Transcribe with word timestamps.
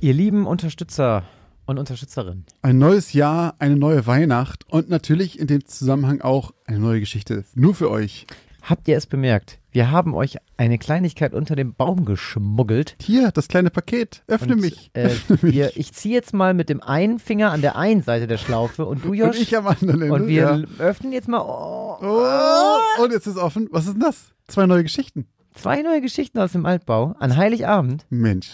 Ihr 0.00 0.14
lieben 0.14 0.46
Unterstützer 0.46 1.24
und 1.66 1.78
Unterstützerinnen. 1.78 2.44
Ein 2.62 2.78
neues 2.78 3.12
Jahr, 3.12 3.54
eine 3.58 3.76
neue 3.76 4.06
Weihnacht 4.06 4.64
und 4.68 4.88
natürlich 4.88 5.38
in 5.38 5.46
dem 5.46 5.64
Zusammenhang 5.66 6.20
auch 6.20 6.52
eine 6.64 6.78
neue 6.78 7.00
Geschichte. 7.00 7.44
Nur 7.54 7.74
für 7.74 7.90
euch. 7.90 8.26
Habt 8.62 8.88
ihr 8.88 8.96
es 8.96 9.06
bemerkt? 9.06 9.58
Wir 9.70 9.90
haben 9.92 10.14
euch 10.14 10.38
eine 10.56 10.76
Kleinigkeit 10.78 11.34
unter 11.34 11.54
dem 11.54 11.74
Baum 11.74 12.04
geschmuggelt. 12.04 12.96
Hier, 13.00 13.30
das 13.30 13.46
kleine 13.46 13.70
Paket. 13.70 14.24
Öffne 14.26 14.54
Und, 14.54 14.60
mich. 14.60 14.90
Äh, 14.94 15.04
Öffne 15.04 15.38
mich. 15.42 15.54
wir, 15.54 15.76
ich 15.76 15.92
ziehe 15.92 16.14
jetzt 16.14 16.32
mal 16.32 16.52
mit 16.54 16.68
dem 16.68 16.82
einen 16.82 17.18
Finger 17.20 17.52
an 17.52 17.60
der 17.60 17.76
einen 17.76 18.02
Seite 18.02 18.26
der 18.26 18.38
Schlaufe 18.38 18.84
und 18.84 19.04
du, 19.04 19.12
Josh. 19.12 19.36
und 19.36 19.42
ich 19.42 19.56
am 19.56 19.68
anderen 19.68 20.02
Ende. 20.02 20.12
und 20.14 20.26
wir 20.26 20.66
ja. 20.68 20.84
öffnen 20.84 21.12
jetzt 21.12 21.28
mal 21.28 21.42
oh, 21.42 21.98
Oh, 22.00 23.02
und 23.04 23.12
jetzt 23.12 23.26
ist 23.26 23.36
offen. 23.36 23.68
Was 23.70 23.86
ist 23.86 23.92
denn 23.92 24.00
das? 24.00 24.32
Zwei 24.48 24.66
neue 24.66 24.82
Geschichten. 24.82 25.26
Zwei 25.56 25.82
neue 25.82 26.00
Geschichten 26.00 26.38
aus 26.38 26.52
dem 26.52 26.64
Altbau 26.66 27.14
an 27.18 27.36
Heiligabend. 27.36 28.06
Mensch. 28.10 28.52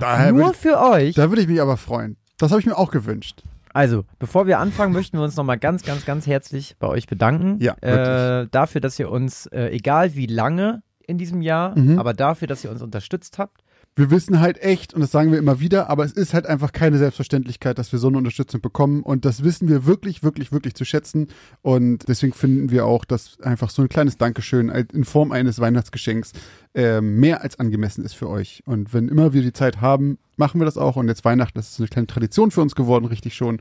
Daher 0.00 0.32
Nur 0.32 0.50
ich, 0.52 0.56
für 0.56 0.80
euch. 0.80 1.14
da 1.14 1.28
würde 1.30 1.42
ich 1.42 1.48
mich 1.48 1.60
aber 1.60 1.76
freuen. 1.76 2.16
Das 2.38 2.50
habe 2.50 2.60
ich 2.60 2.66
mir 2.66 2.76
auch 2.76 2.90
gewünscht. 2.90 3.42
Also, 3.74 4.04
bevor 4.18 4.46
wir 4.46 4.58
anfangen, 4.58 4.92
möchten 4.92 5.18
wir 5.18 5.24
uns 5.24 5.36
nochmal 5.36 5.58
ganz, 5.58 5.82
ganz, 5.84 6.04
ganz 6.04 6.26
herzlich 6.26 6.76
bei 6.78 6.86
euch 6.88 7.06
bedanken. 7.06 7.58
Ja, 7.60 7.74
äh, 7.82 8.46
dafür, 8.50 8.80
dass 8.80 8.98
ihr 8.98 9.10
uns, 9.10 9.46
äh, 9.46 9.68
egal 9.70 10.14
wie 10.14 10.26
lange 10.26 10.82
in 11.06 11.18
diesem 11.18 11.42
Jahr, 11.42 11.78
Mhm. 11.78 11.98
aber 11.98 12.12
dafür, 12.14 12.48
dass 12.48 12.64
ihr 12.64 12.70
uns 12.70 12.82
unterstützt 12.82 13.38
habt. 13.38 13.62
Wir 13.96 14.10
wissen 14.12 14.38
halt 14.38 14.58
echt, 14.62 14.94
und 14.94 15.00
das 15.00 15.10
sagen 15.10 15.32
wir 15.32 15.38
immer 15.38 15.58
wieder, 15.58 15.90
aber 15.90 16.04
es 16.04 16.12
ist 16.12 16.32
halt 16.32 16.46
einfach 16.46 16.70
keine 16.70 16.98
Selbstverständlichkeit, 16.98 17.78
dass 17.78 17.90
wir 17.90 17.98
so 17.98 18.06
eine 18.06 18.18
Unterstützung 18.18 18.60
bekommen. 18.60 19.02
Und 19.02 19.24
das 19.24 19.42
wissen 19.42 19.68
wir 19.68 19.86
wirklich, 19.86 20.22
wirklich, 20.22 20.52
wirklich 20.52 20.74
zu 20.74 20.84
schätzen. 20.84 21.28
Und 21.62 22.08
deswegen 22.08 22.32
finden 22.32 22.70
wir 22.70 22.86
auch, 22.86 23.04
dass 23.04 23.40
einfach 23.40 23.70
so 23.70 23.82
ein 23.82 23.88
kleines 23.88 24.16
Dankeschön 24.16 24.68
in 24.68 25.04
Form 25.04 25.32
eines 25.32 25.58
Weihnachtsgeschenks 25.58 26.32
äh, 26.74 27.00
mehr 27.00 27.42
als 27.42 27.58
angemessen 27.58 28.04
ist 28.04 28.14
für 28.14 28.28
euch. 28.28 28.62
Und 28.66 28.94
wenn 28.94 29.08
immer 29.08 29.32
wir 29.32 29.42
die 29.42 29.52
Zeit 29.52 29.80
haben, 29.80 30.18
machen 30.36 30.60
wir 30.60 30.64
das 30.64 30.78
auch. 30.78 30.94
Und 30.94 31.08
jetzt 31.08 31.24
Weihnachten, 31.24 31.58
das 31.58 31.70
ist 31.70 31.80
eine 31.80 31.88
kleine 31.88 32.06
Tradition 32.06 32.52
für 32.52 32.62
uns 32.62 32.76
geworden, 32.76 33.04
richtig 33.04 33.34
schon. 33.34 33.60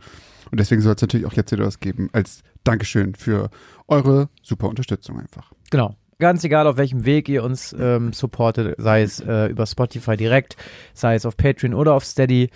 Und 0.52 0.60
deswegen 0.60 0.82
soll 0.82 0.94
es 0.94 1.02
natürlich 1.02 1.26
auch 1.26 1.34
jetzt 1.34 1.52
wieder 1.52 1.66
was 1.66 1.80
geben 1.80 2.10
als 2.14 2.44
Dankeschön 2.64 3.16
für 3.16 3.50
eure 3.88 4.30
super 4.42 4.70
Unterstützung 4.70 5.20
einfach. 5.20 5.52
Genau. 5.72 5.96
Ganz 6.20 6.44
egal, 6.44 6.66
auf 6.66 6.78
welchem 6.78 7.06
Weg 7.06 7.30
ihr 7.30 7.44
uns 7.44 7.76
ähm, 7.78 8.12
supportet, 8.12 8.76
sei 8.80 9.04
es 9.04 9.20
äh, 9.20 9.48
über 9.48 9.68
Spotify 9.68 10.18
direkt, 10.18 10.58
sei 10.94 11.14
es 11.14 11.28
auf 11.28 11.38
Patreon 11.38 11.76
oder 11.76 11.94
auf 11.94 12.04
Steady. 12.06 12.50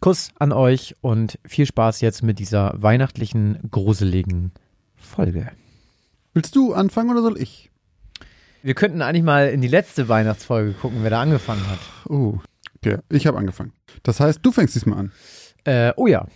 Kuss 0.00 0.30
an 0.38 0.52
euch 0.52 0.94
und 1.00 1.40
viel 1.44 1.66
Spaß 1.66 2.00
jetzt 2.00 2.22
mit 2.22 2.38
dieser 2.38 2.80
weihnachtlichen, 2.80 3.58
gruseligen 3.72 4.52
Folge. 4.94 5.50
Willst 6.32 6.54
du 6.54 6.72
anfangen 6.72 7.10
oder 7.10 7.22
soll 7.22 7.40
ich? 7.40 7.72
Wir 8.62 8.74
könnten 8.74 9.02
eigentlich 9.02 9.24
mal 9.24 9.48
in 9.48 9.60
die 9.60 9.68
letzte 9.68 10.08
Weihnachtsfolge 10.08 10.74
gucken, 10.74 10.98
wer 11.02 11.10
da 11.10 11.20
angefangen 11.20 11.66
hat. 11.68 11.80
Oh, 12.08 12.38
okay. 12.76 12.98
Ich 13.08 13.26
habe 13.26 13.38
angefangen. 13.38 13.72
Das 14.04 14.20
heißt, 14.20 14.38
du 14.42 14.52
fängst 14.52 14.76
diesmal 14.76 14.98
an. 15.00 15.12
Äh, 15.64 15.92
oh 15.96 16.06
ja. 16.06 16.26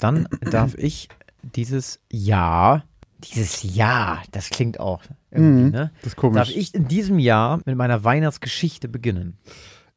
Dann 0.00 0.26
darf 0.40 0.74
ich 0.76 1.08
dieses 1.42 2.00
Jahr, 2.10 2.84
dieses 3.18 3.62
Jahr, 3.62 4.22
das 4.32 4.50
klingt 4.50 4.80
auch 4.80 5.02
irgendwie, 5.30 5.64
Mhm, 5.64 5.70
ne? 5.70 5.90
Das 6.02 6.08
ist 6.12 6.16
komisch. 6.16 6.36
Darf 6.36 6.50
ich 6.50 6.74
in 6.74 6.88
diesem 6.88 7.18
Jahr 7.18 7.60
mit 7.64 7.76
meiner 7.76 8.04
Weihnachtsgeschichte 8.04 8.88
beginnen? 8.88 9.38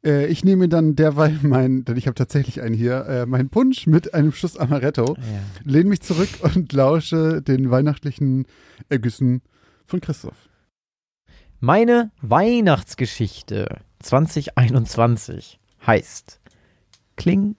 Äh, 0.06 0.28
ich 0.28 0.44
nehme 0.46 0.70
dann 0.70 0.96
derweil 0.96 1.40
mein, 1.42 1.84
denn 1.84 1.98
ich 1.98 2.06
habe 2.08 2.16
tatsächlich 2.16 2.62
einen 2.62 2.76
hier, 2.76 3.06
äh, 3.08 3.26
meinen 3.26 3.50
Punsch 3.50 3.88
mit 3.88 4.14
einem 4.14 4.32
Schuss 4.32 4.56
Amaretto, 4.58 5.16
Ja. 5.16 5.24
lehne 5.64 5.90
mich 5.90 6.02
zurück 6.02 6.30
und 6.56 6.72
lausche 6.74 7.42
den 7.42 7.70
weihnachtlichen 7.72 8.46
Ergüssen 8.90 9.42
von 9.86 10.00
Christoph. 10.02 10.38
Meine 11.60 12.12
Weihnachtsgeschichte 12.22 13.80
2021 14.04 15.60
heißt 15.86 16.40
Kling, 17.16 17.56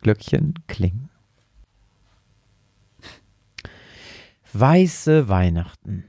Glöckchen, 0.00 0.54
Kling. 0.68 1.08
Weiße 4.52 5.28
Weihnachten. 5.28 6.04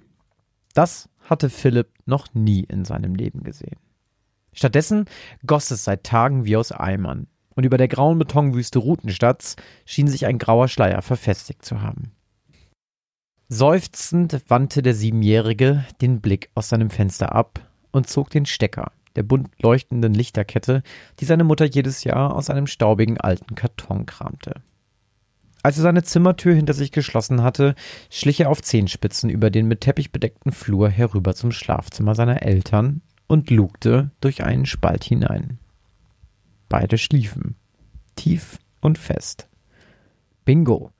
Das 0.73 1.09
hatte 1.21 1.49
Philipp 1.49 1.89
noch 2.05 2.33
nie 2.33 2.61
in 2.61 2.85
seinem 2.85 3.15
Leben 3.15 3.43
gesehen. 3.43 3.77
Stattdessen 4.51 5.05
goss 5.45 5.71
es 5.71 5.83
seit 5.83 6.03
Tagen 6.03 6.45
wie 6.45 6.57
aus 6.57 6.71
Eimern, 6.71 7.27
und 7.55 7.63
über 7.63 7.77
der 7.77 7.87
grauen 7.87 8.19
Betonwüste 8.19 8.79
Rutenstadts 8.79 9.55
schien 9.85 10.07
sich 10.07 10.25
ein 10.25 10.39
grauer 10.39 10.67
Schleier 10.67 11.01
verfestigt 11.01 11.63
zu 11.63 11.81
haben. 11.81 12.11
Seufzend 13.47 14.43
wandte 14.49 14.81
der 14.81 14.95
Siebenjährige 14.95 15.85
den 16.01 16.19
Blick 16.19 16.49
aus 16.55 16.69
seinem 16.69 16.89
Fenster 16.89 17.33
ab 17.33 17.71
und 17.91 18.09
zog 18.09 18.29
den 18.29 18.45
Stecker 18.45 18.91
der 19.15 19.23
bunt 19.23 19.49
leuchtenden 19.61 20.13
Lichterkette, 20.13 20.83
die 21.19 21.25
seine 21.25 21.43
Mutter 21.43 21.65
jedes 21.65 22.03
Jahr 22.03 22.35
aus 22.35 22.49
einem 22.49 22.67
staubigen 22.67 23.19
alten 23.19 23.55
Karton 23.55 24.05
kramte. 24.05 24.55
Als 25.63 25.77
er 25.77 25.83
seine 25.83 26.03
Zimmertür 26.03 26.53
hinter 26.53 26.73
sich 26.73 26.91
geschlossen 26.91 27.41
hatte, 27.41 27.75
schlich 28.09 28.41
er 28.41 28.49
auf 28.49 28.61
Zehenspitzen 28.61 29.29
über 29.29 29.49
den 29.49 29.65
mit 29.65 29.79
Teppich 29.79 30.11
bedeckten 30.11 30.51
Flur 30.51 30.89
herüber 30.89 31.33
zum 31.33 31.53
Schlafzimmer 31.53 32.15
seiner 32.15 32.43
Eltern 32.43 33.01
und 33.27 33.49
lugte 33.49 34.11
durch 34.19 34.43
einen 34.43 34.65
Spalt 34.65 35.05
hinein. 35.05 35.59
Beide 36.67 36.97
schliefen, 36.97 37.55
tief 38.17 38.59
und 38.81 38.97
fest. 38.97 39.47
Bingo, 40.43 40.91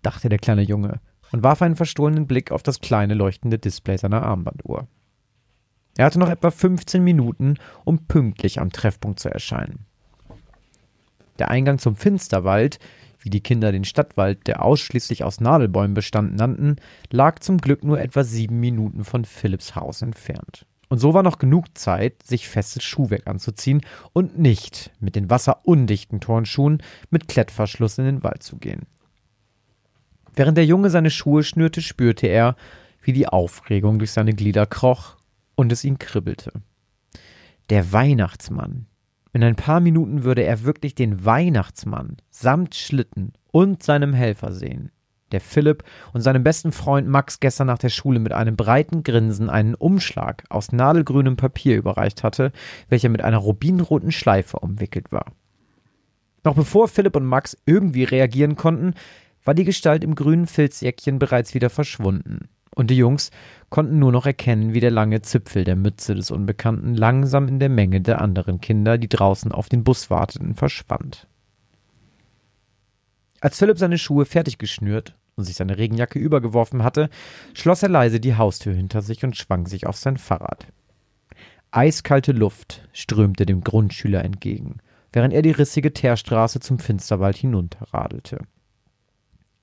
dachte 0.00 0.30
der 0.30 0.38
kleine 0.38 0.62
Junge 0.62 1.00
und 1.30 1.42
warf 1.42 1.60
einen 1.60 1.76
verstohlenen 1.76 2.26
Blick 2.26 2.50
auf 2.50 2.62
das 2.62 2.80
kleine 2.80 3.12
leuchtende 3.12 3.58
Display 3.58 3.98
seiner 3.98 4.22
Armbanduhr. 4.22 4.88
Er 5.98 6.06
hatte 6.06 6.18
noch 6.18 6.30
etwa 6.30 6.50
15 6.50 7.04
Minuten, 7.04 7.56
um 7.84 8.06
pünktlich 8.06 8.58
am 8.58 8.72
Treffpunkt 8.72 9.20
zu 9.20 9.28
erscheinen. 9.28 9.84
Der 11.38 11.50
Eingang 11.50 11.78
zum 11.78 11.94
Finsterwald, 11.94 12.78
wie 13.18 13.30
die 13.30 13.42
Kinder 13.42 13.72
den 13.72 13.84
Stadtwald, 13.84 14.46
der 14.46 14.62
ausschließlich 14.64 15.24
aus 15.24 15.40
Nadelbäumen 15.40 15.94
bestand, 15.94 16.36
nannten, 16.36 16.76
lag 17.10 17.40
zum 17.40 17.58
Glück 17.58 17.84
nur 17.84 18.00
etwa 18.00 18.24
sieben 18.24 18.60
Minuten 18.60 19.04
von 19.04 19.24
Philipps 19.24 19.74
Haus 19.74 20.02
entfernt. 20.02 20.66
Und 20.88 20.98
so 20.98 21.12
war 21.12 21.22
noch 21.22 21.38
genug 21.38 21.76
Zeit, 21.76 22.22
sich 22.22 22.48
festes 22.48 22.82
Schuhwerk 22.82 23.26
anzuziehen 23.26 23.82
und 24.12 24.38
nicht 24.38 24.90
mit 25.00 25.16
den 25.16 25.28
wasserundichten 25.28 26.20
Turnschuhen 26.20 26.82
mit 27.10 27.28
Klettverschluss 27.28 27.98
in 27.98 28.04
den 28.04 28.22
Wald 28.22 28.42
zu 28.42 28.56
gehen. 28.56 28.86
Während 30.34 30.56
der 30.56 30.64
Junge 30.64 30.88
seine 30.88 31.10
Schuhe 31.10 31.42
schnürte, 31.42 31.82
spürte 31.82 32.26
er, 32.26 32.56
wie 33.02 33.12
die 33.12 33.28
Aufregung 33.28 33.98
durch 33.98 34.12
seine 34.12 34.34
Glieder 34.34 34.66
kroch 34.66 35.16
und 35.56 35.72
es 35.72 35.84
ihn 35.84 35.98
kribbelte. 35.98 36.52
Der 37.70 37.92
Weihnachtsmann. 37.92 38.86
In 39.38 39.44
ein 39.44 39.54
paar 39.54 39.78
Minuten 39.78 40.24
würde 40.24 40.42
er 40.42 40.64
wirklich 40.64 40.96
den 40.96 41.24
Weihnachtsmann 41.24 42.16
samt 42.28 42.74
Schlitten 42.74 43.34
und 43.52 43.84
seinem 43.84 44.12
Helfer 44.12 44.50
sehen, 44.50 44.90
der 45.30 45.40
Philipp 45.40 45.84
und 46.12 46.22
seinem 46.22 46.42
besten 46.42 46.72
Freund 46.72 47.06
Max 47.06 47.38
gestern 47.38 47.68
nach 47.68 47.78
der 47.78 47.90
Schule 47.90 48.18
mit 48.18 48.32
einem 48.32 48.56
breiten 48.56 49.04
Grinsen 49.04 49.48
einen 49.48 49.76
Umschlag 49.76 50.42
aus 50.48 50.72
nadelgrünem 50.72 51.36
Papier 51.36 51.76
überreicht 51.76 52.24
hatte, 52.24 52.50
welcher 52.88 53.10
mit 53.10 53.22
einer 53.22 53.38
rubinroten 53.38 54.10
Schleife 54.10 54.58
umwickelt 54.58 55.12
war. 55.12 55.26
Noch 56.42 56.56
bevor 56.56 56.88
Philipp 56.88 57.14
und 57.14 57.24
Max 57.24 57.56
irgendwie 57.64 58.02
reagieren 58.02 58.56
konnten, 58.56 58.94
war 59.44 59.54
die 59.54 59.62
Gestalt 59.62 60.02
im 60.02 60.16
grünen 60.16 60.48
Filzjäckchen 60.48 61.20
bereits 61.20 61.54
wieder 61.54 61.70
verschwunden, 61.70 62.48
und 62.74 62.90
die 62.90 62.96
Jungs 62.96 63.30
konnten 63.70 63.98
nur 63.98 64.12
noch 64.12 64.26
erkennen, 64.26 64.74
wie 64.74 64.80
der 64.80 64.90
lange 64.90 65.22
Zipfel 65.22 65.64
der 65.64 65.76
Mütze 65.76 66.14
des 66.14 66.30
Unbekannten 66.30 66.94
langsam 66.94 67.48
in 67.48 67.58
der 67.58 67.68
Menge 67.68 68.00
der 68.00 68.20
anderen 68.20 68.60
Kinder, 68.60 68.98
die 68.98 69.08
draußen 69.08 69.52
auf 69.52 69.68
den 69.68 69.84
Bus 69.84 70.10
warteten, 70.10 70.54
verschwand. 70.54 71.26
Als 73.40 73.58
Philipp 73.58 73.78
seine 73.78 73.98
Schuhe 73.98 74.24
fertig 74.24 74.58
geschnürt 74.58 75.14
und 75.36 75.44
sich 75.44 75.56
seine 75.56 75.78
Regenjacke 75.78 76.18
übergeworfen 76.18 76.82
hatte, 76.82 77.08
schloss 77.54 77.82
er 77.82 77.88
leise 77.88 78.20
die 78.20 78.36
Haustür 78.36 78.74
hinter 78.74 79.02
sich 79.02 79.24
und 79.24 79.36
schwang 79.36 79.66
sich 79.66 79.86
auf 79.86 79.96
sein 79.96 80.16
Fahrrad. 80.16 80.66
Eiskalte 81.70 82.32
Luft 82.32 82.88
strömte 82.92 83.46
dem 83.46 83.62
Grundschüler 83.62 84.24
entgegen, 84.24 84.78
während 85.12 85.34
er 85.34 85.42
die 85.42 85.50
rissige 85.50 85.92
Teerstraße 85.92 86.60
zum 86.60 86.78
Finsterwald 86.78 87.36
hinunterradelte. 87.36 88.38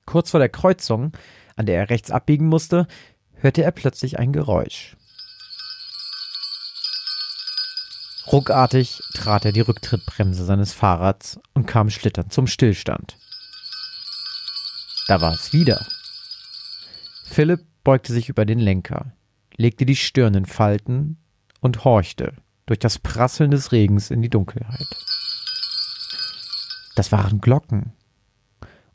Kurz 0.06 0.30
vor 0.30 0.40
der 0.40 0.50
Kreuzung, 0.50 1.14
an 1.56 1.66
der 1.66 1.80
er 1.80 1.90
rechts 1.90 2.12
abbiegen 2.12 2.48
musste, 2.48 2.88
hörte 3.34 3.64
er 3.64 3.72
plötzlich 3.72 4.20
ein 4.20 4.34
Geräusch. 4.34 4.96
Ruckartig 8.32 9.02
trat 9.14 9.46
er 9.46 9.52
die 9.52 9.62
Rücktrittbremse 9.62 10.46
seines 10.46 10.74
Fahrrads 10.74 11.40
und 11.54 11.68
kam 11.68 11.90
schlitternd 11.90 12.34
zum 12.34 12.48
Stillstand. 12.48 13.18
Da 15.08 15.22
war 15.22 15.34
es 15.34 15.54
wieder. 15.54 15.86
Philipp 17.24 17.66
beugte 17.84 18.14
sich 18.14 18.30
über 18.30 18.46
den 18.46 18.60
Lenker, 18.60 19.14
legte 19.56 19.86
die 19.86 19.96
Stirn 19.96 20.34
in 20.34 20.46
Falten 20.46 21.18
und 21.62 21.84
horchte 21.84 22.34
durch 22.66 22.80
das 22.80 22.98
Prasseln 22.98 23.52
des 23.52 23.72
Regens 23.72 24.10
in 24.10 24.22
die 24.24 24.30
Dunkelheit. 24.30 24.88
Das 26.96 27.12
waren 27.12 27.42
Glocken. 27.42 27.94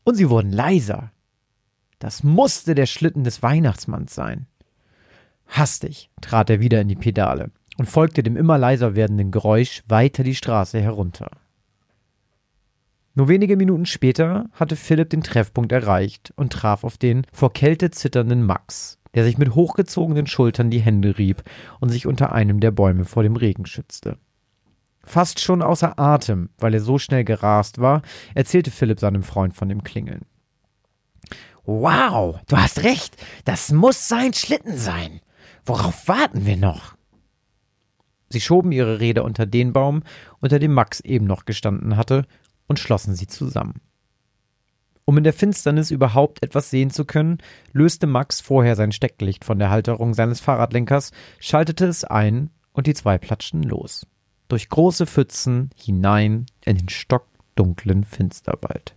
Und 0.03 0.15
sie 0.15 0.29
wurden 0.29 0.51
leiser. 0.51 1.11
Das 2.01 2.23
musste 2.23 2.73
der 2.73 2.87
Schlitten 2.87 3.23
des 3.23 3.43
Weihnachtsmanns 3.43 4.15
sein. 4.15 4.47
Hastig 5.45 6.09
trat 6.19 6.49
er 6.49 6.59
wieder 6.59 6.81
in 6.81 6.87
die 6.87 6.95
Pedale 6.95 7.51
und 7.77 7.85
folgte 7.85 8.23
dem 8.23 8.35
immer 8.35 8.57
leiser 8.57 8.95
werdenden 8.95 9.29
Geräusch 9.29 9.83
weiter 9.87 10.23
die 10.23 10.33
Straße 10.33 10.81
herunter. 10.81 11.29
Nur 13.13 13.27
wenige 13.27 13.55
Minuten 13.55 13.85
später 13.85 14.49
hatte 14.53 14.75
Philipp 14.75 15.11
den 15.11 15.21
Treffpunkt 15.21 15.71
erreicht 15.71 16.33
und 16.37 16.51
traf 16.51 16.83
auf 16.83 16.97
den 16.97 17.27
vor 17.31 17.53
Kälte 17.53 17.91
zitternden 17.91 18.43
Max, 18.43 18.97
der 19.13 19.23
sich 19.23 19.37
mit 19.37 19.53
hochgezogenen 19.53 20.25
Schultern 20.25 20.71
die 20.71 20.81
Hände 20.81 21.19
rieb 21.19 21.43
und 21.79 21.89
sich 21.89 22.07
unter 22.07 22.31
einem 22.31 22.59
der 22.59 22.71
Bäume 22.71 23.05
vor 23.05 23.21
dem 23.21 23.35
Regen 23.35 23.67
schützte. 23.67 24.17
Fast 25.03 25.39
schon 25.39 25.61
außer 25.61 25.99
Atem, 25.99 26.49
weil 26.57 26.73
er 26.73 26.81
so 26.81 26.97
schnell 26.97 27.25
gerast 27.25 27.77
war, 27.77 28.01
erzählte 28.33 28.71
Philipp 28.71 28.99
seinem 28.99 29.21
Freund 29.21 29.53
von 29.53 29.69
dem 29.69 29.83
Klingeln. 29.83 30.25
Wow, 31.65 32.39
du 32.47 32.57
hast 32.57 32.83
recht, 32.83 33.17
das 33.45 33.71
muss 33.71 34.07
sein 34.07 34.33
Schlitten 34.33 34.77
sein. 34.77 35.21
Worauf 35.65 36.07
warten 36.07 36.45
wir 36.45 36.57
noch? 36.57 36.95
Sie 38.29 38.41
schoben 38.41 38.71
ihre 38.71 38.99
Rede 38.99 39.23
unter 39.23 39.45
den 39.45 39.73
Baum, 39.73 40.03
unter 40.39 40.57
dem 40.57 40.73
Max 40.73 41.01
eben 41.01 41.25
noch 41.25 41.45
gestanden 41.45 41.97
hatte, 41.97 42.25
und 42.67 42.79
schlossen 42.79 43.15
sie 43.15 43.27
zusammen. 43.27 43.81
Um 45.05 45.17
in 45.17 45.23
der 45.23 45.33
Finsternis 45.33 45.91
überhaupt 45.91 46.41
etwas 46.41 46.69
sehen 46.69 46.89
zu 46.89 47.05
können, 47.05 47.39
löste 47.73 48.07
Max 48.07 48.39
vorher 48.39 48.75
sein 48.75 48.91
Stecklicht 48.91 49.43
von 49.43 49.59
der 49.59 49.69
Halterung 49.69 50.13
seines 50.13 50.39
Fahrradlenkers, 50.39 51.11
schaltete 51.39 51.85
es 51.85 52.05
ein 52.05 52.49
und 52.71 52.87
die 52.87 52.93
zwei 52.93 53.17
platschten 53.17 53.63
los. 53.63 54.07
Durch 54.47 54.69
große 54.69 55.05
Pfützen 55.05 55.69
hinein 55.75 56.45
in 56.63 56.77
den 56.77 56.89
stockdunklen 56.89 58.05
Finsterwald. 58.05 58.95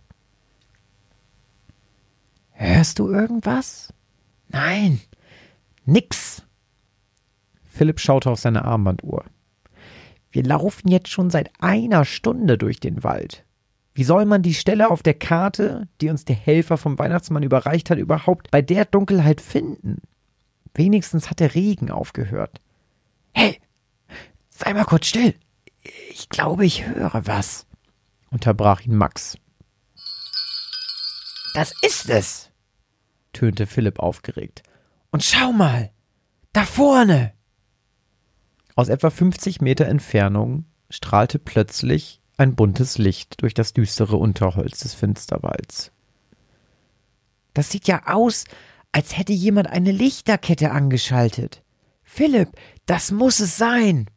Hörst 2.57 2.99
du 2.99 3.09
irgendwas? 3.09 3.93
Nein, 4.47 5.01
nix. 5.85 6.43
Philipp 7.65 7.99
schaute 7.99 8.29
auf 8.29 8.39
seine 8.39 8.63
Armbanduhr. 8.63 9.25
Wir 10.31 10.43
laufen 10.43 10.87
jetzt 10.87 11.09
schon 11.09 11.29
seit 11.29 11.51
einer 11.59 12.05
Stunde 12.05 12.57
durch 12.57 12.79
den 12.79 13.03
Wald. 13.03 13.45
Wie 13.93 14.05
soll 14.05 14.25
man 14.25 14.41
die 14.41 14.53
Stelle 14.53 14.89
auf 14.89 15.03
der 15.03 15.13
Karte, 15.13 15.87
die 15.99 16.09
uns 16.09 16.23
der 16.25 16.35
Helfer 16.35 16.77
vom 16.77 16.97
Weihnachtsmann 16.97 17.43
überreicht 17.43 17.89
hat, 17.89 17.97
überhaupt 17.97 18.51
bei 18.51 18.61
der 18.61 18.85
Dunkelheit 18.85 19.41
finden? 19.41 20.01
Wenigstens 20.73 21.29
hat 21.29 21.41
der 21.41 21.55
Regen 21.55 21.91
aufgehört. 21.91 22.59
Hey, 23.33 23.59
sei 24.49 24.73
mal 24.73 24.85
kurz 24.85 25.07
still. 25.07 25.35
Ich 26.09 26.29
glaube, 26.29 26.65
ich 26.65 26.87
höre 26.87 27.27
was, 27.27 27.67
unterbrach 28.31 28.81
ihn 28.81 28.95
Max. 28.95 29.37
Das 31.55 31.73
ist 31.81 32.09
es, 32.09 32.51
tönte 33.31 33.65
Philipp 33.65 33.99
aufgeregt. 33.99 34.61
Und 35.09 35.23
schau 35.23 35.53
mal, 35.53 35.89
da 36.51 36.65
vorne. 36.65 37.31
Aus 38.75 38.89
etwa 38.89 39.09
50 39.09 39.61
Meter 39.61 39.85
Entfernung 39.85 40.65
strahlte 40.89 41.39
plötzlich 41.39 42.21
ein 42.35 42.55
buntes 42.55 42.97
Licht 42.97 43.41
durch 43.41 43.53
das 43.53 43.71
düstere 43.71 44.17
Unterholz 44.17 44.79
des 44.79 44.95
Finsterwalds. 44.95 45.93
Das 47.53 47.69
sieht 47.69 47.87
ja 47.87 48.01
aus, 48.07 48.43
als 48.91 49.17
hätte 49.17 49.31
jemand 49.31 49.67
eine 49.67 49.93
Lichterkette 49.93 50.71
angeschaltet. 50.71 51.63
Philipp, 52.03 52.49
das 52.85 53.11
muss 53.11 53.39
es 53.39 53.57
sein. 53.57 54.09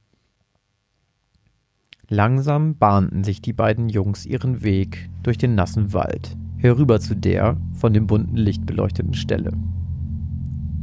Langsam 2.09 2.77
bahnten 2.79 3.23
sich 3.23 3.41
die 3.41 3.53
beiden 3.53 3.89
Jungs 3.91 4.27
ihren 4.27 4.65
Weg 4.65 5.09
durch 5.23 5.39
den 5.39 5.55
nassen 5.55 5.93
Wald, 5.93 6.37
herüber 6.59 7.01
zu 7.01 7.17
der 7.17 7.57
von 7.73 7.93
dem 7.93 8.07
bunten 8.07 8.37
Licht 8.37 8.67
beleuchteten 8.67 9.15
Stelle. 9.15 9.53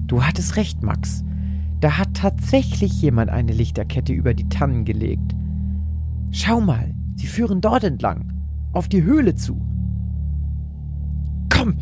Du 0.07 0.23
hattest 0.23 0.55
recht, 0.55 0.83
Max. 0.83 1.23
Da 1.79 1.97
hat 1.97 2.13
tatsächlich 2.13 3.01
jemand 3.01 3.29
eine 3.29 3.53
Lichterkette 3.53 4.13
über 4.13 4.33
die 4.33 4.49
Tannen 4.49 4.85
gelegt. 4.85 5.35
Schau 6.31 6.61
mal, 6.61 6.93
Sie 7.15 7.27
führen 7.27 7.61
dort 7.61 7.83
entlang, 7.83 8.33
auf 8.73 8.87
die 8.87 9.03
Höhle 9.03 9.35
zu. 9.35 9.61
Komm, 11.49 11.75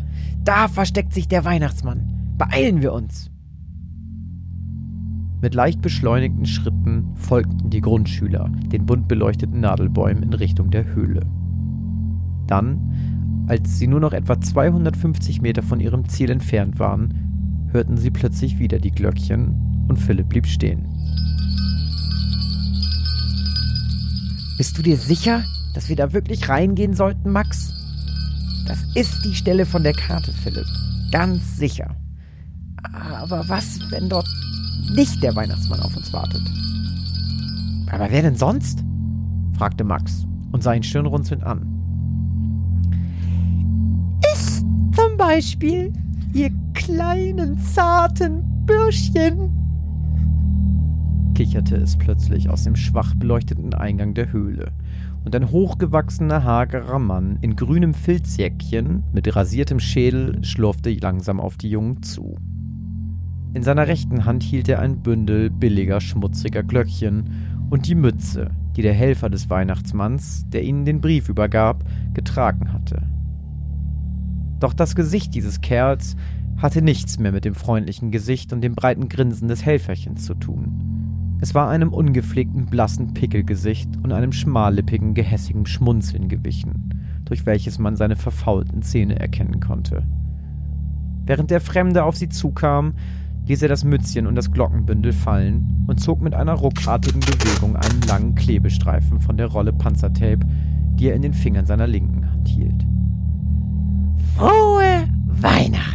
da 0.44 0.68
versteckt 0.68 1.12
sich 1.12 1.28
der 1.28 1.44
Weihnachtsmann. 1.44 2.34
Beeilen 2.38 2.82
wir 2.82 2.92
uns. 2.92 3.30
Mit 5.40 5.54
leicht 5.54 5.82
beschleunigten 5.82 6.46
Schritten 6.46 7.14
folgten 7.16 7.68
die 7.68 7.80
Grundschüler 7.80 8.50
den 8.72 8.86
bunt 8.86 9.08
beleuchteten 9.08 9.60
Nadelbäumen 9.60 10.22
in 10.22 10.32
Richtung 10.32 10.70
der 10.70 10.94
Höhle. 10.94 11.20
Dann, 12.46 13.13
als 13.46 13.78
sie 13.78 13.86
nur 13.86 14.00
noch 14.00 14.12
etwa 14.12 14.40
250 14.40 15.42
Meter 15.42 15.62
von 15.62 15.80
ihrem 15.80 16.08
Ziel 16.08 16.30
entfernt 16.30 16.78
waren, 16.78 17.68
hörten 17.72 17.96
sie 17.96 18.10
plötzlich 18.10 18.58
wieder 18.58 18.78
die 18.78 18.90
Glöckchen 18.90 19.86
und 19.88 19.98
Philipp 19.98 20.28
blieb 20.28 20.46
stehen. 20.46 20.86
Bist 24.56 24.78
du 24.78 24.82
dir 24.82 24.96
sicher, 24.96 25.44
dass 25.74 25.88
wir 25.88 25.96
da 25.96 26.12
wirklich 26.12 26.48
reingehen 26.48 26.94
sollten, 26.94 27.32
Max? 27.32 27.72
Das 28.66 28.78
ist 28.94 29.24
die 29.24 29.34
Stelle 29.34 29.66
von 29.66 29.82
der 29.82 29.92
Karte, 29.92 30.32
Philipp. 30.32 30.66
Ganz 31.10 31.58
sicher. 31.58 31.96
Aber 32.82 33.48
was, 33.48 33.80
wenn 33.90 34.08
dort 34.08 34.28
nicht 34.94 35.22
der 35.22 35.34
Weihnachtsmann 35.34 35.80
auf 35.80 35.96
uns 35.96 36.12
wartet? 36.12 36.42
Aber 37.90 38.10
wer 38.10 38.22
denn 38.22 38.36
sonst? 38.36 38.84
fragte 39.58 39.84
Max 39.84 40.26
und 40.52 40.62
sah 40.62 40.72
ihn 40.72 40.82
stirnrunzelnd 40.82 41.44
an. 41.44 41.73
Beispiel, 45.26 45.90
ihr 46.34 46.50
kleinen, 46.74 47.58
zarten 47.58 48.44
Bürschchen 48.66 49.50
kicherte 51.34 51.76
es 51.76 51.96
plötzlich 51.96 52.48
aus 52.48 52.62
dem 52.62 52.76
schwach 52.76 53.14
beleuchteten 53.14 53.74
Eingang 53.74 54.14
der 54.14 54.32
Höhle, 54.32 54.72
und 55.24 55.34
ein 55.34 55.50
hochgewachsener, 55.50 56.44
hagerer 56.44 56.98
Mann 56.98 57.38
in 57.40 57.56
grünem 57.56 57.94
Filzjäckchen 57.94 59.02
mit 59.12 59.34
rasiertem 59.34 59.80
Schädel 59.80 60.44
schlurfte 60.44 60.92
langsam 60.92 61.40
auf 61.40 61.56
die 61.56 61.70
Jungen 61.70 62.02
zu. 62.02 62.36
In 63.54 63.62
seiner 63.62 63.88
rechten 63.88 64.26
Hand 64.26 64.42
hielt 64.42 64.68
er 64.68 64.80
ein 64.80 65.00
Bündel 65.00 65.48
billiger, 65.48 66.00
schmutziger 66.02 66.62
Glöckchen 66.62 67.30
und 67.70 67.88
die 67.88 67.94
Mütze, 67.94 68.50
die 68.76 68.82
der 68.82 68.94
Helfer 68.94 69.30
des 69.30 69.48
Weihnachtsmanns, 69.48 70.44
der 70.50 70.62
ihnen 70.64 70.84
den 70.84 71.00
Brief 71.00 71.30
übergab, 71.30 71.82
getragen 72.12 72.72
hatte. 72.74 73.13
Doch 74.64 74.72
das 74.72 74.94
Gesicht 74.94 75.34
dieses 75.34 75.60
Kerls 75.60 76.16
hatte 76.56 76.80
nichts 76.80 77.18
mehr 77.18 77.32
mit 77.32 77.44
dem 77.44 77.54
freundlichen 77.54 78.10
Gesicht 78.10 78.50
und 78.50 78.62
dem 78.62 78.74
breiten 78.74 79.10
Grinsen 79.10 79.46
des 79.46 79.62
Helferchens 79.62 80.24
zu 80.24 80.32
tun. 80.32 81.36
Es 81.42 81.54
war 81.54 81.68
einem 81.68 81.92
ungepflegten, 81.92 82.64
blassen 82.64 83.12
Pickelgesicht 83.12 83.90
und 84.02 84.10
einem 84.10 84.32
schmallippigen, 84.32 85.12
gehässigen 85.12 85.66
Schmunzeln 85.66 86.28
gewichen, 86.28 86.94
durch 87.26 87.44
welches 87.44 87.78
man 87.78 87.96
seine 87.96 88.16
verfaulten 88.16 88.80
Zähne 88.80 89.20
erkennen 89.20 89.60
konnte. 89.60 90.02
Während 91.26 91.50
der 91.50 91.60
Fremde 91.60 92.02
auf 92.02 92.16
sie 92.16 92.30
zukam, 92.30 92.94
ließ 93.44 93.60
er 93.60 93.68
das 93.68 93.84
Mützchen 93.84 94.26
und 94.26 94.34
das 94.34 94.50
Glockenbündel 94.50 95.12
fallen 95.12 95.84
und 95.88 96.00
zog 96.00 96.22
mit 96.22 96.32
einer 96.32 96.54
ruckartigen 96.54 97.20
Bewegung 97.20 97.76
einen 97.76 98.00
langen 98.08 98.34
Klebestreifen 98.34 99.20
von 99.20 99.36
der 99.36 99.48
Rolle 99.48 99.74
Panzertape, 99.74 100.46
die 100.94 101.08
er 101.08 101.16
in 101.16 101.20
den 101.20 101.34
Fingern 101.34 101.66
seiner 101.66 101.86
linken 101.86 102.30
Hand 102.30 102.48
hielt. 102.48 102.86
Frohe 104.36 105.08
Weihnachten! 105.28 105.94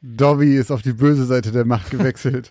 Dobby 0.00 0.56
ist 0.56 0.70
auf 0.70 0.80
die 0.80 0.94
böse 0.94 1.26
Seite 1.26 1.52
der 1.52 1.66
Macht 1.66 1.90
gewechselt. 1.90 2.50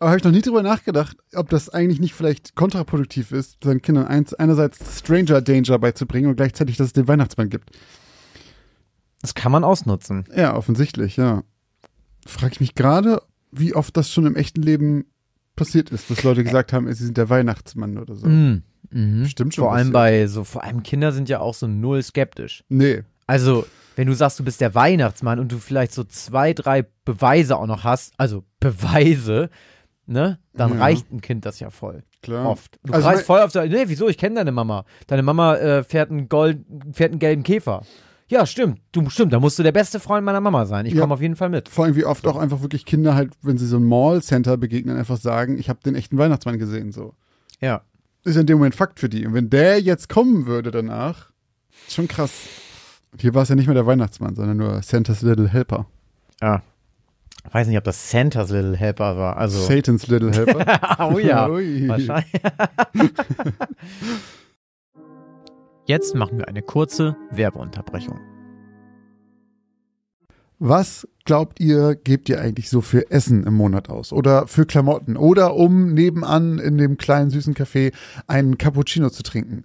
Aber 0.00 0.10
habe 0.10 0.18
ich 0.18 0.24
noch 0.24 0.32
nie 0.32 0.42
drüber 0.42 0.62
nachgedacht, 0.62 1.16
ob 1.34 1.48
das 1.50 1.68
eigentlich 1.68 2.00
nicht 2.00 2.14
vielleicht 2.14 2.56
kontraproduktiv 2.56 3.30
ist, 3.30 3.62
seinen 3.62 3.80
Kindern 3.80 4.06
eins, 4.06 4.34
einerseits 4.34 4.98
Stranger 4.98 5.42
Danger 5.42 5.78
beizubringen 5.78 6.28
und 6.28 6.36
gleichzeitig, 6.36 6.76
dass 6.76 6.88
es 6.88 6.92
den 6.92 7.06
Weihnachtsmann 7.06 7.50
gibt. 7.50 7.70
Das 9.20 9.34
kann 9.34 9.52
man 9.52 9.62
ausnutzen. 9.62 10.24
Ja, 10.34 10.56
offensichtlich, 10.56 11.16
ja. 11.16 11.44
Frage 12.26 12.54
ich 12.54 12.60
mich 12.60 12.74
gerade, 12.74 13.22
wie 13.52 13.74
oft 13.74 13.96
das 13.96 14.10
schon 14.10 14.26
im 14.26 14.36
echten 14.36 14.62
Leben 14.62 15.04
passiert 15.56 15.90
ist, 15.90 16.10
dass 16.10 16.22
Leute 16.22 16.44
gesagt 16.44 16.72
haben, 16.72 16.92
sie 16.92 17.04
sind 17.04 17.16
der 17.16 17.28
Weihnachtsmann 17.28 17.98
oder 17.98 18.14
so. 18.14 18.26
Mm, 18.26 18.62
mhm. 18.90 19.26
Stimmt 19.26 19.54
schon. 19.54 19.64
Vor 19.64 19.74
allem 19.74 19.92
bei 19.92 20.26
so, 20.26 20.44
vor 20.44 20.64
allem 20.64 20.82
Kinder 20.82 21.12
sind 21.12 21.28
ja 21.28 21.40
auch 21.40 21.54
so 21.54 21.66
null 21.66 22.02
skeptisch. 22.02 22.64
Nee. 22.68 23.02
Also, 23.26 23.66
wenn 23.96 24.06
du 24.06 24.14
sagst, 24.14 24.38
du 24.38 24.44
bist 24.44 24.60
der 24.60 24.74
Weihnachtsmann 24.74 25.38
und 25.38 25.52
du 25.52 25.58
vielleicht 25.58 25.92
so 25.92 26.04
zwei, 26.04 26.52
drei 26.52 26.84
Beweise 27.04 27.56
auch 27.56 27.66
noch 27.66 27.84
hast, 27.84 28.12
also 28.18 28.44
Beweise, 28.60 29.50
ne, 30.06 30.38
dann 30.52 30.74
ja. 30.74 30.78
reicht 30.80 31.12
ein 31.12 31.20
Kind 31.20 31.46
das 31.46 31.60
ja 31.60 31.70
voll. 31.70 32.02
Klar. 32.22 32.48
Oft. 32.48 32.78
Du 32.84 32.92
also 32.92 33.06
kreist 33.06 33.26
voll 33.26 33.40
auf 33.40 33.52
der, 33.52 33.66
nee, 33.66 33.84
wieso, 33.86 34.08
ich 34.08 34.18
kenne 34.18 34.36
deine 34.36 34.52
Mama. 34.52 34.84
Deine 35.06 35.22
Mama 35.22 35.56
äh, 35.56 35.84
fährt, 35.84 36.10
einen 36.10 36.28
Gold, 36.28 36.64
fährt 36.92 37.12
einen 37.12 37.18
gelben 37.18 37.42
Käfer. 37.42 37.82
Ja, 38.28 38.46
stimmt. 38.46 38.80
Du 38.92 39.08
stimmt, 39.10 39.32
da 39.32 39.40
musst 39.40 39.58
du 39.58 39.62
der 39.62 39.72
beste 39.72 40.00
Freund 40.00 40.24
meiner 40.24 40.40
Mama 40.40 40.64
sein. 40.66 40.86
Ich 40.86 40.94
ja, 40.94 41.00
komme 41.00 41.14
auf 41.14 41.20
jeden 41.20 41.36
Fall 41.36 41.50
mit. 41.50 41.68
Vor 41.68 41.84
allem 41.84 41.94
wie 41.94 42.04
oft 42.04 42.26
auch 42.26 42.36
einfach 42.36 42.62
wirklich 42.62 42.86
Kinder 42.86 43.14
halt, 43.14 43.32
wenn 43.42 43.58
sie 43.58 43.66
so 43.66 43.76
ein 43.76 43.84
Mall-Center 43.84 44.56
begegnen, 44.56 44.96
einfach 44.96 45.18
sagen, 45.18 45.58
ich 45.58 45.68
habe 45.68 45.80
den 45.84 45.94
echten 45.94 46.16
Weihnachtsmann 46.16 46.58
gesehen 46.58 46.90
so. 46.90 47.14
Ja. 47.60 47.82
Ist 48.24 48.36
in 48.36 48.46
dem 48.46 48.58
Moment 48.58 48.74
Fakt 48.74 48.98
für 48.98 49.10
die. 49.10 49.26
Und 49.26 49.34
wenn 49.34 49.50
der 49.50 49.80
jetzt 49.80 50.08
kommen 50.08 50.46
würde 50.46 50.70
danach, 50.70 51.30
schon 51.88 52.08
krass. 52.08 52.32
Hier 53.18 53.34
war 53.34 53.42
es 53.42 53.50
ja 53.50 53.54
nicht 53.54 53.66
mehr 53.66 53.74
der 53.74 53.86
Weihnachtsmann, 53.86 54.34
sondern 54.34 54.56
nur 54.56 54.82
Santa's 54.82 55.20
Little 55.20 55.48
Helper. 55.48 55.86
Ja. 56.40 56.62
weiß 57.52 57.68
nicht, 57.68 57.76
ob 57.76 57.84
das 57.84 58.10
Santa's 58.10 58.50
Little 58.50 58.76
Helper 58.76 59.18
war. 59.18 59.36
Also 59.36 59.60
Satan's 59.60 60.06
Little 60.06 60.32
Helper. 60.32 60.64
oh 61.12 61.18
ja, 61.18 61.48
wahrscheinlich. 61.50 62.32
Jetzt 65.86 66.14
machen 66.14 66.38
wir 66.38 66.48
eine 66.48 66.62
kurze 66.62 67.14
Werbeunterbrechung. 67.30 68.18
Was 70.58 71.06
glaubt 71.26 71.60
ihr, 71.60 71.94
gebt 71.94 72.30
ihr 72.30 72.40
eigentlich 72.40 72.70
so 72.70 72.80
für 72.80 73.10
Essen 73.10 73.44
im 73.44 73.52
Monat 73.52 73.90
aus? 73.90 74.10
Oder 74.10 74.46
für 74.46 74.64
Klamotten? 74.64 75.18
Oder 75.18 75.54
um 75.54 75.92
nebenan 75.92 76.58
in 76.58 76.78
dem 76.78 76.96
kleinen 76.96 77.28
süßen 77.28 77.54
Café 77.54 77.92
einen 78.26 78.56
Cappuccino 78.56 79.10
zu 79.10 79.22
trinken? 79.22 79.64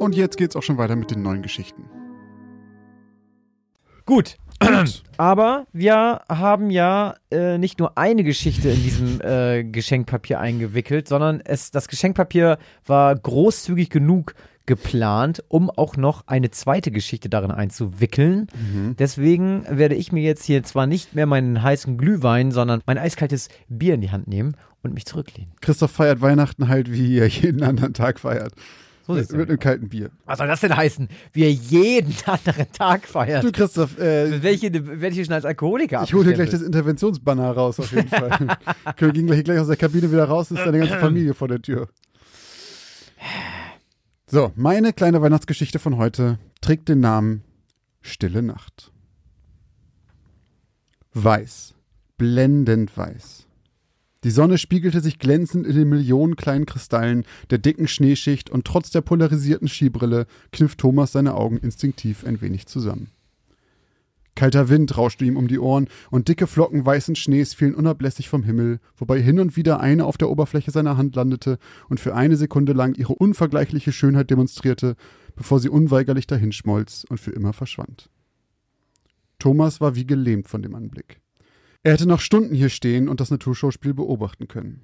Und 0.00 0.16
jetzt 0.16 0.38
geht's 0.38 0.56
auch 0.56 0.62
schon 0.62 0.78
weiter 0.78 0.96
mit 0.96 1.10
den 1.10 1.20
neuen 1.20 1.42
Geschichten. 1.42 1.84
Gut. 4.06 4.36
Aber 5.18 5.66
wir 5.74 6.22
haben 6.26 6.70
ja 6.70 7.16
äh, 7.30 7.58
nicht 7.58 7.78
nur 7.78 7.98
eine 7.98 8.24
Geschichte 8.24 8.70
in 8.70 8.82
diesem 8.82 9.20
äh, 9.20 9.62
Geschenkpapier 9.62 10.40
eingewickelt, 10.40 11.06
sondern 11.06 11.42
es, 11.44 11.70
das 11.70 11.86
Geschenkpapier 11.86 12.56
war 12.86 13.14
großzügig 13.14 13.90
genug 13.90 14.34
geplant, 14.64 15.44
um 15.48 15.68
auch 15.68 15.98
noch 15.98 16.26
eine 16.26 16.50
zweite 16.50 16.90
Geschichte 16.90 17.28
darin 17.28 17.50
einzuwickeln. 17.50 18.46
Deswegen 18.98 19.64
werde 19.68 19.96
ich 19.96 20.12
mir 20.12 20.22
jetzt 20.22 20.44
hier 20.44 20.62
zwar 20.62 20.86
nicht 20.86 21.14
mehr 21.14 21.26
meinen 21.26 21.62
heißen 21.62 21.98
Glühwein, 21.98 22.52
sondern 22.52 22.80
mein 22.86 22.96
eiskaltes 22.96 23.48
Bier 23.68 23.94
in 23.94 24.00
die 24.00 24.12
Hand 24.12 24.28
nehmen 24.28 24.56
und 24.82 24.94
mich 24.94 25.06
zurücklehnen. 25.06 25.52
Christoph 25.60 25.90
feiert 25.90 26.20
Weihnachten 26.20 26.68
halt, 26.68 26.90
wie 26.92 27.18
er 27.18 27.26
jeden 27.26 27.62
anderen 27.62 27.94
Tag 27.94 28.20
feiert. 28.20 28.52
So 29.14 29.20
sieht's 29.20 29.32
mit 29.32 29.42
aus. 29.42 29.48
einem 29.48 29.58
kalten 29.58 29.88
Bier. 29.88 30.10
Was 30.24 30.38
soll 30.38 30.46
das 30.48 30.60
denn 30.60 30.76
heißen? 30.76 31.08
Wie 31.32 31.44
er 31.44 31.52
jeden 31.52 32.14
anderen 32.26 32.72
Tag 32.72 33.06
feiert. 33.06 33.44
Du, 33.44 33.52
Christoph, 33.52 33.98
äh, 33.98 34.42
welche 34.42 34.68
ich 34.68 35.26
schon 35.26 35.34
als 35.34 35.44
Alkoholiker 35.44 36.02
ich 36.02 36.14
hole 36.14 36.24
dir 36.24 36.34
gleich 36.34 36.50
das? 36.50 36.62
Interventionsbanner 36.62 37.50
raus, 37.52 37.78
auf 37.80 37.92
jeden 37.92 38.08
Fall. 38.08 38.30
Wir 38.96 39.12
gehen 39.12 39.26
gleich, 39.26 39.44
gleich 39.44 39.58
aus 39.58 39.66
der 39.66 39.76
Kabine 39.76 40.10
wieder 40.10 40.24
raus, 40.24 40.50
ist 40.50 40.58
deine 40.64 40.78
ganze 40.78 40.98
Familie 40.98 41.34
vor 41.34 41.48
der 41.48 41.60
Tür. 41.62 41.88
So, 44.26 44.52
meine 44.54 44.92
kleine 44.92 45.20
Weihnachtsgeschichte 45.22 45.78
von 45.78 45.96
heute 45.96 46.38
trägt 46.60 46.88
den 46.88 47.00
Namen 47.00 47.42
Stille 48.00 48.42
Nacht. 48.42 48.92
Weiß, 51.12 51.74
blendend 52.16 52.96
weiß. 52.96 53.46
Die 54.22 54.30
Sonne 54.30 54.58
spiegelte 54.58 55.00
sich 55.00 55.18
glänzend 55.18 55.66
in 55.66 55.74
den 55.74 55.88
Millionen 55.88 56.36
kleinen 56.36 56.66
Kristallen 56.66 57.24
der 57.48 57.58
dicken 57.58 57.88
Schneeschicht 57.88 58.50
und 58.50 58.66
trotz 58.66 58.90
der 58.90 59.00
polarisierten 59.00 59.66
Skibrille 59.66 60.26
kniff 60.52 60.76
Thomas 60.76 61.12
seine 61.12 61.34
Augen 61.34 61.56
instinktiv 61.56 62.24
ein 62.24 62.40
wenig 62.42 62.66
zusammen. 62.66 63.08
Kalter 64.34 64.68
Wind 64.68 64.96
rauschte 64.96 65.24
ihm 65.24 65.36
um 65.36 65.48
die 65.48 65.58
Ohren 65.58 65.88
und 66.10 66.28
dicke 66.28 66.46
Flocken 66.46 66.84
weißen 66.84 67.16
Schnees 67.16 67.54
fielen 67.54 67.74
unablässig 67.74 68.28
vom 68.28 68.42
Himmel, 68.42 68.78
wobei 68.96 69.20
hin 69.20 69.40
und 69.40 69.56
wieder 69.56 69.80
eine 69.80 70.04
auf 70.04 70.18
der 70.18 70.30
Oberfläche 70.30 70.70
seiner 70.70 70.96
Hand 70.96 71.16
landete 71.16 71.58
und 71.88 71.98
für 71.98 72.14
eine 72.14 72.36
Sekunde 72.36 72.72
lang 72.72 72.94
ihre 72.94 73.14
unvergleichliche 73.14 73.92
Schönheit 73.92 74.30
demonstrierte, 74.30 74.96
bevor 75.34 75.60
sie 75.60 75.68
unweigerlich 75.68 76.26
dahinschmolz 76.26 77.04
und 77.08 77.18
für 77.18 77.32
immer 77.32 77.52
verschwand. 77.52 78.08
Thomas 79.38 79.80
war 79.80 79.94
wie 79.94 80.06
gelähmt 80.06 80.48
von 80.48 80.62
dem 80.62 80.74
Anblick. 80.74 81.20
Er 81.82 81.92
hätte 81.92 82.06
noch 82.06 82.20
Stunden 82.20 82.54
hier 82.54 82.68
stehen 82.68 83.08
und 83.08 83.20
das 83.20 83.30
Naturschauspiel 83.30 83.94
beobachten 83.94 84.48
können. 84.48 84.82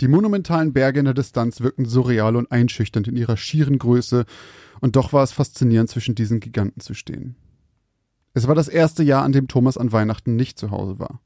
Die 0.00 0.08
monumentalen 0.08 0.72
Berge 0.72 0.98
in 0.98 1.04
der 1.04 1.14
Distanz 1.14 1.60
wirkten 1.60 1.86
surreal 1.86 2.36
und 2.36 2.50
einschüchternd 2.50 3.08
in 3.08 3.16
ihrer 3.16 3.36
schieren 3.36 3.78
Größe, 3.78 4.26
und 4.80 4.96
doch 4.96 5.12
war 5.12 5.22
es 5.22 5.32
faszinierend, 5.32 5.88
zwischen 5.88 6.14
diesen 6.14 6.40
Giganten 6.40 6.80
zu 6.80 6.92
stehen. 6.92 7.36
Es 8.34 8.46
war 8.46 8.54
das 8.54 8.68
erste 8.68 9.02
Jahr, 9.02 9.22
an 9.22 9.32
dem 9.32 9.48
Thomas 9.48 9.78
an 9.78 9.92
Weihnachten 9.92 10.36
nicht 10.36 10.58
zu 10.58 10.70
Hause 10.70 10.98
war. 10.98 11.22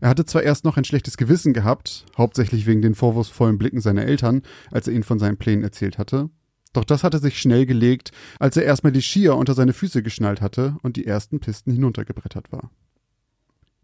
Er 0.00 0.08
hatte 0.08 0.24
zwar 0.24 0.42
erst 0.42 0.64
noch 0.64 0.78
ein 0.78 0.84
schlechtes 0.84 1.18
Gewissen 1.18 1.52
gehabt, 1.52 2.06
hauptsächlich 2.16 2.66
wegen 2.66 2.80
den 2.80 2.94
vorwurfsvollen 2.94 3.58
Blicken 3.58 3.82
seiner 3.82 4.06
Eltern, 4.06 4.42
als 4.70 4.88
er 4.88 4.94
ihnen 4.94 5.02
von 5.02 5.18
seinen 5.18 5.36
Plänen 5.36 5.62
erzählt 5.62 5.98
hatte, 5.98 6.30
doch 6.72 6.84
das 6.84 7.02
hatte 7.02 7.18
sich 7.18 7.40
schnell 7.40 7.66
gelegt, 7.66 8.12
als 8.38 8.56
er 8.56 8.64
erstmal 8.64 8.92
die 8.92 9.02
Skier 9.02 9.36
unter 9.36 9.54
seine 9.54 9.72
Füße 9.72 10.02
geschnallt 10.02 10.40
hatte 10.40 10.76
und 10.82 10.96
die 10.96 11.06
ersten 11.06 11.40
Pisten 11.40 11.72
hinuntergebrettert 11.72 12.52
war. 12.52 12.70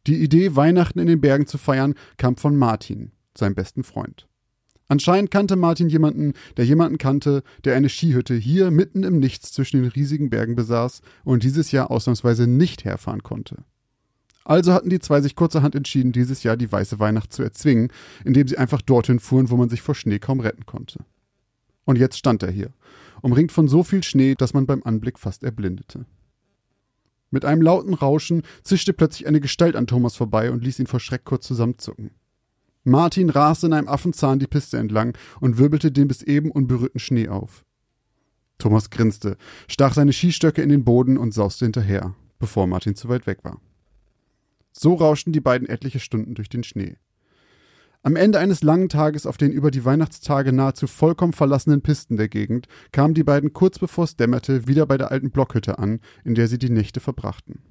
Die 0.06 0.22
Idee, 0.22 0.54
Weihnachten 0.54 1.00
in 1.00 1.08
den 1.08 1.20
Bergen 1.20 1.46
zu 1.46 1.58
feiern, 1.58 1.94
kam 2.16 2.36
von 2.36 2.56
Martin, 2.56 3.10
seinem 3.36 3.54
besten 3.54 3.82
Freund. 3.82 4.28
Anscheinend 4.88 5.32
kannte 5.32 5.56
Martin 5.56 5.88
jemanden, 5.88 6.34
der 6.56 6.64
jemanden 6.64 6.98
kannte, 6.98 7.42
der 7.64 7.74
eine 7.74 7.88
Skihütte 7.88 8.34
hier 8.34 8.70
mitten 8.70 9.02
im 9.02 9.18
Nichts 9.18 9.52
zwischen 9.52 9.82
den 9.82 9.90
riesigen 9.90 10.30
Bergen 10.30 10.54
besaß 10.54 11.02
und 11.24 11.42
dieses 11.42 11.72
Jahr 11.72 11.90
ausnahmsweise 11.90 12.46
nicht 12.46 12.84
herfahren 12.84 13.24
konnte. 13.24 13.64
Also 14.44 14.72
hatten 14.72 14.90
die 14.90 15.00
zwei 15.00 15.20
sich 15.20 15.34
kurzerhand 15.34 15.74
entschieden, 15.74 16.12
dieses 16.12 16.44
Jahr 16.44 16.56
die 16.56 16.70
weiße 16.70 17.00
Weihnacht 17.00 17.32
zu 17.32 17.42
erzwingen, 17.42 17.88
indem 18.24 18.46
sie 18.46 18.58
einfach 18.58 18.80
dorthin 18.80 19.18
fuhren, 19.18 19.50
wo 19.50 19.56
man 19.56 19.68
sich 19.68 19.82
vor 19.82 19.96
Schnee 19.96 20.20
kaum 20.20 20.38
retten 20.38 20.66
konnte. 20.66 21.00
Und 21.84 21.98
jetzt 21.98 22.16
stand 22.16 22.44
er 22.44 22.52
hier, 22.52 22.70
umringt 23.22 23.50
von 23.50 23.66
so 23.66 23.82
viel 23.82 24.04
Schnee, 24.04 24.36
dass 24.36 24.54
man 24.54 24.66
beim 24.66 24.84
Anblick 24.84 25.18
fast 25.18 25.42
erblindete. 25.42 26.06
Mit 27.36 27.44
einem 27.44 27.60
lauten 27.60 27.92
Rauschen 27.92 28.44
zischte 28.62 28.94
plötzlich 28.94 29.28
eine 29.28 29.42
Gestalt 29.42 29.76
an 29.76 29.86
Thomas 29.86 30.16
vorbei 30.16 30.50
und 30.50 30.64
ließ 30.64 30.78
ihn 30.78 30.86
vor 30.86 31.00
Schreck 31.00 31.26
kurz 31.26 31.46
zusammenzucken. 31.46 32.12
Martin 32.82 33.28
raste 33.28 33.66
in 33.66 33.74
einem 33.74 33.88
Affenzahn 33.88 34.38
die 34.38 34.46
Piste 34.46 34.78
entlang 34.78 35.14
und 35.38 35.58
wirbelte 35.58 35.92
den 35.92 36.08
bis 36.08 36.22
eben 36.22 36.50
unberührten 36.50 36.98
Schnee 36.98 37.28
auf. 37.28 37.66
Thomas 38.56 38.88
grinste, 38.88 39.36
stach 39.68 39.92
seine 39.92 40.14
Skistöcke 40.14 40.62
in 40.62 40.70
den 40.70 40.82
Boden 40.82 41.18
und 41.18 41.34
sauste 41.34 41.66
hinterher, 41.66 42.14
bevor 42.38 42.66
Martin 42.66 42.94
zu 42.94 43.10
weit 43.10 43.26
weg 43.26 43.40
war. 43.44 43.60
So 44.72 44.94
rauschten 44.94 45.34
die 45.34 45.42
beiden 45.42 45.68
etliche 45.68 46.00
Stunden 46.00 46.34
durch 46.34 46.48
den 46.48 46.64
Schnee. 46.64 46.96
Am 48.06 48.14
Ende 48.14 48.38
eines 48.38 48.62
langen 48.62 48.88
Tages 48.88 49.26
auf 49.26 49.36
den 49.36 49.50
über 49.50 49.72
die 49.72 49.84
Weihnachtstage 49.84 50.52
nahezu 50.52 50.86
vollkommen 50.86 51.32
verlassenen 51.32 51.82
Pisten 51.82 52.16
der 52.16 52.28
Gegend 52.28 52.68
kamen 52.92 53.14
die 53.14 53.24
beiden 53.24 53.52
kurz 53.52 53.80
bevor 53.80 54.04
es 54.04 54.14
dämmerte 54.14 54.68
wieder 54.68 54.86
bei 54.86 54.96
der 54.96 55.10
alten 55.10 55.32
Blockhütte 55.32 55.80
an, 55.80 55.98
in 56.22 56.36
der 56.36 56.46
sie 56.46 56.58
die 56.58 56.70
Nächte 56.70 57.00
verbrachten. 57.00 57.62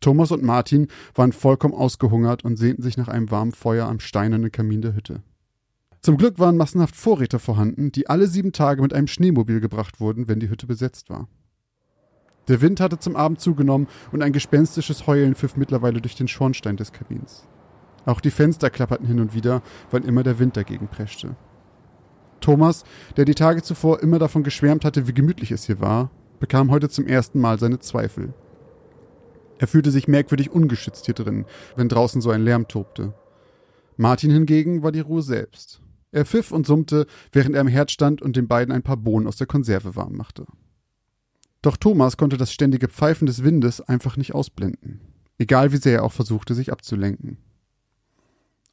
Thomas 0.00 0.30
und 0.30 0.42
Martin 0.42 0.88
waren 1.14 1.32
vollkommen 1.32 1.72
ausgehungert 1.72 2.44
und 2.44 2.58
sehnten 2.58 2.82
sich 2.82 2.98
nach 2.98 3.08
einem 3.08 3.30
warmen 3.30 3.52
Feuer 3.52 3.86
am 3.88 3.98
steinernen 3.98 4.52
Kamin 4.52 4.82
der 4.82 4.94
Hütte. 4.94 5.22
Zum 6.02 6.18
Glück 6.18 6.38
waren 6.38 6.58
massenhaft 6.58 6.94
Vorräte 6.94 7.38
vorhanden, 7.38 7.92
die 7.92 8.10
alle 8.10 8.26
sieben 8.26 8.52
Tage 8.52 8.82
mit 8.82 8.92
einem 8.92 9.06
Schneemobil 9.06 9.60
gebracht 9.60 10.00
wurden, 10.00 10.28
wenn 10.28 10.38
die 10.38 10.50
Hütte 10.50 10.66
besetzt 10.66 11.08
war. 11.08 11.28
Der 12.48 12.60
Wind 12.60 12.78
hatte 12.78 12.98
zum 12.98 13.16
Abend 13.16 13.40
zugenommen 13.40 13.88
und 14.12 14.20
ein 14.20 14.34
gespenstisches 14.34 15.06
Heulen 15.06 15.34
pfiff 15.34 15.56
mittlerweile 15.56 16.02
durch 16.02 16.14
den 16.14 16.28
Schornstein 16.28 16.76
des 16.76 16.92
Kabins. 16.92 17.46
Auch 18.06 18.20
die 18.20 18.30
Fenster 18.30 18.70
klapperten 18.70 19.06
hin 19.06 19.20
und 19.20 19.34
wieder, 19.34 19.62
wann 19.90 20.04
immer 20.04 20.22
der 20.22 20.38
Wind 20.38 20.56
dagegen 20.56 20.88
preschte. 20.88 21.36
Thomas, 22.40 22.84
der 23.16 23.24
die 23.24 23.34
Tage 23.34 23.62
zuvor 23.62 24.00
immer 24.00 24.18
davon 24.18 24.44
geschwärmt 24.44 24.84
hatte, 24.84 25.08
wie 25.08 25.14
gemütlich 25.14 25.50
es 25.50 25.64
hier 25.64 25.80
war, 25.80 26.10
bekam 26.38 26.70
heute 26.70 26.88
zum 26.88 27.06
ersten 27.06 27.40
Mal 27.40 27.58
seine 27.58 27.80
Zweifel. 27.80 28.32
Er 29.58 29.66
fühlte 29.66 29.90
sich 29.90 30.06
merkwürdig 30.06 30.50
ungeschützt 30.50 31.06
hier 31.06 31.14
drin, 31.14 31.46
wenn 31.74 31.88
draußen 31.88 32.20
so 32.20 32.30
ein 32.30 32.42
Lärm 32.42 32.68
tobte. 32.68 33.14
Martin 33.96 34.30
hingegen 34.30 34.82
war 34.82 34.92
die 34.92 35.00
Ruhe 35.00 35.22
selbst. 35.22 35.80
Er 36.12 36.24
pfiff 36.24 36.52
und 36.52 36.66
summte, 36.66 37.06
während 37.32 37.56
er 37.56 37.62
im 37.62 37.68
Herd 37.68 37.90
stand 37.90 38.22
und 38.22 38.36
den 38.36 38.46
beiden 38.46 38.72
ein 38.72 38.82
paar 38.82 38.98
Bohnen 38.98 39.26
aus 39.26 39.36
der 39.36 39.46
Konserve 39.46 39.96
warm 39.96 40.14
machte. 40.14 40.46
Doch 41.62 41.76
Thomas 41.76 42.16
konnte 42.16 42.36
das 42.36 42.52
ständige 42.52 42.88
Pfeifen 42.88 43.26
des 43.26 43.42
Windes 43.42 43.80
einfach 43.80 44.16
nicht 44.16 44.34
ausblenden, 44.34 45.00
egal 45.38 45.72
wie 45.72 45.78
sehr 45.78 45.94
er 45.94 46.04
auch 46.04 46.12
versuchte, 46.12 46.54
sich 46.54 46.70
abzulenken. 46.70 47.38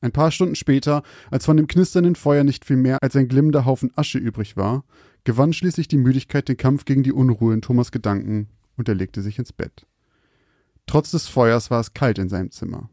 Ein 0.03 0.11
paar 0.11 0.31
Stunden 0.31 0.55
später, 0.55 1.01
als 1.31 1.45
von 1.45 1.55
dem 1.55 1.67
knisternden 1.67 2.15
Feuer 2.15 2.43
nicht 2.43 2.65
viel 2.65 2.75
mehr 2.75 2.97
als 3.01 3.15
ein 3.15 3.29
glimmender 3.29 3.63
Haufen 3.63 3.89
Asche 3.95 4.17
übrig 4.17 4.57
war, 4.57 4.83
gewann 5.23 5.53
schließlich 5.53 5.87
die 5.87 5.95
Müdigkeit 5.95 6.49
den 6.49 6.57
Kampf 6.57 6.83
gegen 6.83 7.03
die 7.03 7.13
Unruhe 7.13 7.53
in 7.53 7.61
Thomas 7.61 7.89
Gedanken 7.89 8.49
und 8.75 8.89
er 8.89 8.95
legte 8.95 9.21
sich 9.21 9.39
ins 9.39 9.53
Bett. 9.53 9.87
Trotz 10.87 11.11
des 11.11 11.29
Feuers 11.29 11.71
war 11.71 11.79
es 11.79 11.93
kalt 11.93 12.19
in 12.19 12.27
seinem 12.27 12.51
Zimmer. 12.51 12.89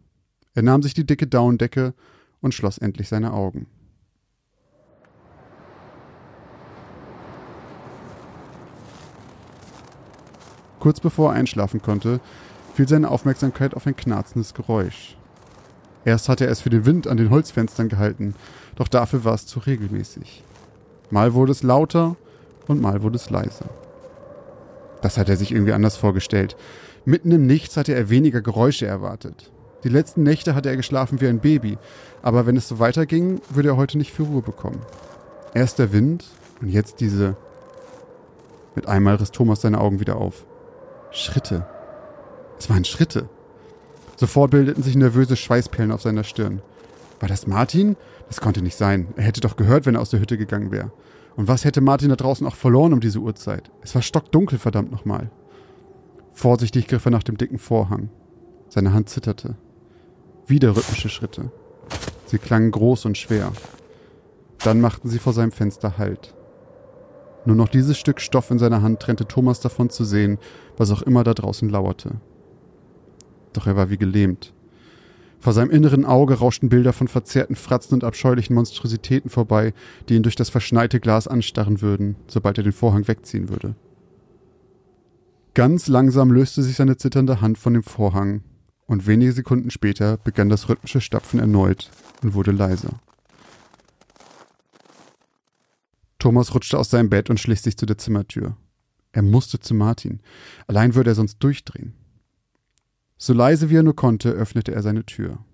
Er 0.54 0.62
nahm 0.62 0.84
sich 0.84 0.94
die 0.94 1.04
dicke 1.04 1.26
Daunendecke 1.26 1.94
und 2.40 2.54
schloss 2.54 2.78
endlich 2.78 3.08
seine 3.08 3.32
Augen. 3.32 3.66
Kurz 10.78 11.00
bevor 11.00 11.32
er 11.32 11.40
einschlafen 11.40 11.82
konnte, 11.82 12.20
fiel 12.74 12.86
seine 12.86 13.10
Aufmerksamkeit 13.10 13.74
auf 13.74 13.88
ein 13.88 13.96
knarzendes 13.96 14.54
Geräusch. 14.54 15.16
Erst 16.04 16.28
hatte 16.28 16.46
er 16.46 16.50
es 16.50 16.60
für 16.60 16.70
den 16.70 16.86
Wind 16.86 17.06
an 17.06 17.16
den 17.16 17.30
Holzfenstern 17.30 17.88
gehalten, 17.88 18.34
doch 18.76 18.88
dafür 18.88 19.24
war 19.24 19.34
es 19.34 19.46
zu 19.46 19.58
regelmäßig. 19.60 20.42
Mal 21.10 21.34
wurde 21.34 21.52
es 21.52 21.62
lauter 21.62 22.16
und 22.68 22.80
mal 22.80 23.02
wurde 23.02 23.16
es 23.16 23.30
leiser. 23.30 23.66
Das 25.02 25.18
hat 25.18 25.28
er 25.28 25.36
sich 25.36 25.52
irgendwie 25.52 25.72
anders 25.72 25.96
vorgestellt. 25.96 26.56
Mitten 27.04 27.32
im 27.32 27.46
Nichts 27.46 27.76
hatte 27.76 27.94
er 27.94 28.10
weniger 28.10 28.40
Geräusche 28.40 28.86
erwartet. 28.86 29.50
Die 29.84 29.88
letzten 29.88 30.22
Nächte 30.22 30.54
hatte 30.54 30.68
er 30.68 30.76
geschlafen 30.76 31.20
wie 31.20 31.26
ein 31.26 31.40
Baby, 31.40 31.78
aber 32.22 32.46
wenn 32.46 32.56
es 32.56 32.68
so 32.68 32.78
weiterging, 32.78 33.40
würde 33.48 33.70
er 33.70 33.76
heute 33.76 33.96
nicht 33.96 34.12
für 34.12 34.24
Ruhe 34.24 34.42
bekommen. 34.42 34.80
Erst 35.54 35.78
der 35.78 35.92
Wind 35.92 36.26
und 36.60 36.68
jetzt 36.68 37.00
diese. 37.00 37.36
Mit 38.74 38.86
einmal 38.86 39.16
riss 39.16 39.30
Thomas 39.30 39.62
seine 39.62 39.80
Augen 39.80 40.00
wieder 40.00 40.16
auf. 40.16 40.44
Schritte. 41.10 41.66
Es 42.58 42.68
waren 42.68 42.84
Schritte. 42.84 43.28
Sofort 44.20 44.50
bildeten 44.50 44.82
sich 44.82 44.96
nervöse 44.96 45.34
Schweißperlen 45.34 45.90
auf 45.90 46.02
seiner 46.02 46.24
Stirn. 46.24 46.60
War 47.20 47.30
das 47.30 47.46
Martin? 47.46 47.96
Das 48.28 48.42
konnte 48.42 48.60
nicht 48.60 48.76
sein. 48.76 49.08
Er 49.16 49.22
hätte 49.22 49.40
doch 49.40 49.56
gehört, 49.56 49.86
wenn 49.86 49.94
er 49.94 50.02
aus 50.02 50.10
der 50.10 50.20
Hütte 50.20 50.36
gegangen 50.36 50.70
wäre. 50.70 50.92
Und 51.36 51.48
was 51.48 51.64
hätte 51.64 51.80
Martin 51.80 52.10
da 52.10 52.16
draußen 52.16 52.46
auch 52.46 52.54
verloren 52.54 52.92
um 52.92 53.00
diese 53.00 53.20
Uhrzeit? 53.20 53.70
Es 53.80 53.94
war 53.94 54.02
stockdunkel, 54.02 54.58
verdammt 54.58 54.92
nochmal. 54.92 55.30
Vorsichtig 56.32 56.86
griff 56.86 57.06
er 57.06 57.12
nach 57.12 57.22
dem 57.22 57.38
dicken 57.38 57.58
Vorhang. 57.58 58.10
Seine 58.68 58.92
Hand 58.92 59.08
zitterte. 59.08 59.56
Wieder 60.46 60.76
rhythmische 60.76 61.08
Schritte. 61.08 61.50
Sie 62.26 62.36
klangen 62.36 62.72
groß 62.72 63.06
und 63.06 63.16
schwer. 63.16 63.50
Dann 64.58 64.82
machten 64.82 65.08
sie 65.08 65.18
vor 65.18 65.32
seinem 65.32 65.52
Fenster 65.52 65.96
Halt. 65.96 66.34
Nur 67.46 67.56
noch 67.56 67.68
dieses 67.68 67.96
Stück 67.96 68.20
Stoff 68.20 68.50
in 68.50 68.58
seiner 68.58 68.82
Hand 68.82 69.00
trennte 69.00 69.24
Thomas 69.24 69.60
davon 69.60 69.88
zu 69.88 70.04
sehen, 70.04 70.36
was 70.76 70.90
auch 70.90 71.00
immer 71.00 71.24
da 71.24 71.32
draußen 71.32 71.70
lauerte 71.70 72.20
doch 73.52 73.66
er 73.66 73.76
war 73.76 73.90
wie 73.90 73.98
gelähmt. 73.98 74.52
Vor 75.38 75.54
seinem 75.54 75.70
inneren 75.70 76.04
Auge 76.04 76.34
rauschten 76.34 76.68
Bilder 76.68 76.92
von 76.92 77.08
verzerrten 77.08 77.56
Fratzen 77.56 77.94
und 77.94 78.04
abscheulichen 78.04 78.54
Monstrositäten 78.54 79.30
vorbei, 79.30 79.72
die 80.08 80.16
ihn 80.16 80.22
durch 80.22 80.36
das 80.36 80.50
verschneite 80.50 81.00
Glas 81.00 81.26
anstarren 81.26 81.80
würden, 81.80 82.16
sobald 82.26 82.58
er 82.58 82.64
den 82.64 82.74
Vorhang 82.74 83.08
wegziehen 83.08 83.48
würde. 83.48 83.74
Ganz 85.54 85.88
langsam 85.88 86.30
löste 86.30 86.62
sich 86.62 86.76
seine 86.76 86.96
zitternde 86.96 87.40
Hand 87.40 87.58
von 87.58 87.72
dem 87.72 87.82
Vorhang, 87.82 88.42
und 88.86 89.06
wenige 89.06 89.32
Sekunden 89.32 89.70
später 89.70 90.16
begann 90.18 90.48
das 90.48 90.68
rhythmische 90.68 91.00
Stapfen 91.00 91.38
erneut 91.38 91.90
und 92.22 92.34
wurde 92.34 92.50
leiser. 92.50 93.00
Thomas 96.18 96.54
rutschte 96.54 96.78
aus 96.78 96.90
seinem 96.90 97.08
Bett 97.08 97.30
und 97.30 97.40
schlich 97.40 97.62
sich 97.62 97.76
zu 97.76 97.86
der 97.86 97.98
Zimmertür. 97.98 98.56
Er 99.12 99.22
musste 99.22 99.58
zu 99.58 99.74
Martin. 99.74 100.20
Allein 100.66 100.94
würde 100.94 101.10
er 101.10 101.14
sonst 101.14 101.38
durchdrehen. 101.38 101.94
So 103.22 103.34
leise 103.34 103.68
wie 103.68 103.76
er 103.76 103.82
nur 103.82 103.94
konnte, 103.94 104.30
öffnete 104.30 104.72
er 104.72 104.80
seine 104.80 105.04
Tür. 105.04 105.44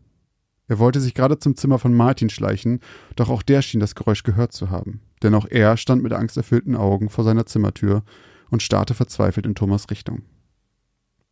Er 0.69 0.79
wollte 0.79 1.01
sich 1.01 1.15
gerade 1.15 1.41
zum 1.41 1.57
Zimmer 1.57 1.81
von 1.81 1.93
Martin 1.93 2.31
schleichen, 2.31 2.79
doch 3.17 3.29
auch 3.29 3.43
der 3.43 3.61
schien 3.61 3.81
das 3.81 3.97
Geräusch 3.97 4.23
gehört 4.23 4.53
zu 4.53 4.71
haben, 4.71 5.01
denn 5.25 5.35
auch 5.35 5.47
er 5.51 5.77
stand 5.77 6.01
mit 6.01 6.13
angsterfüllten 6.13 6.77
Augen 6.77 7.09
vor 7.09 7.25
seiner 7.25 7.45
Zimmertür 7.45 8.05
und 8.51 8.63
starrte 8.63 8.95
verzweifelt 8.95 9.47
in 9.47 9.57
Thomas 9.57 9.91
Richtung. 9.91 10.23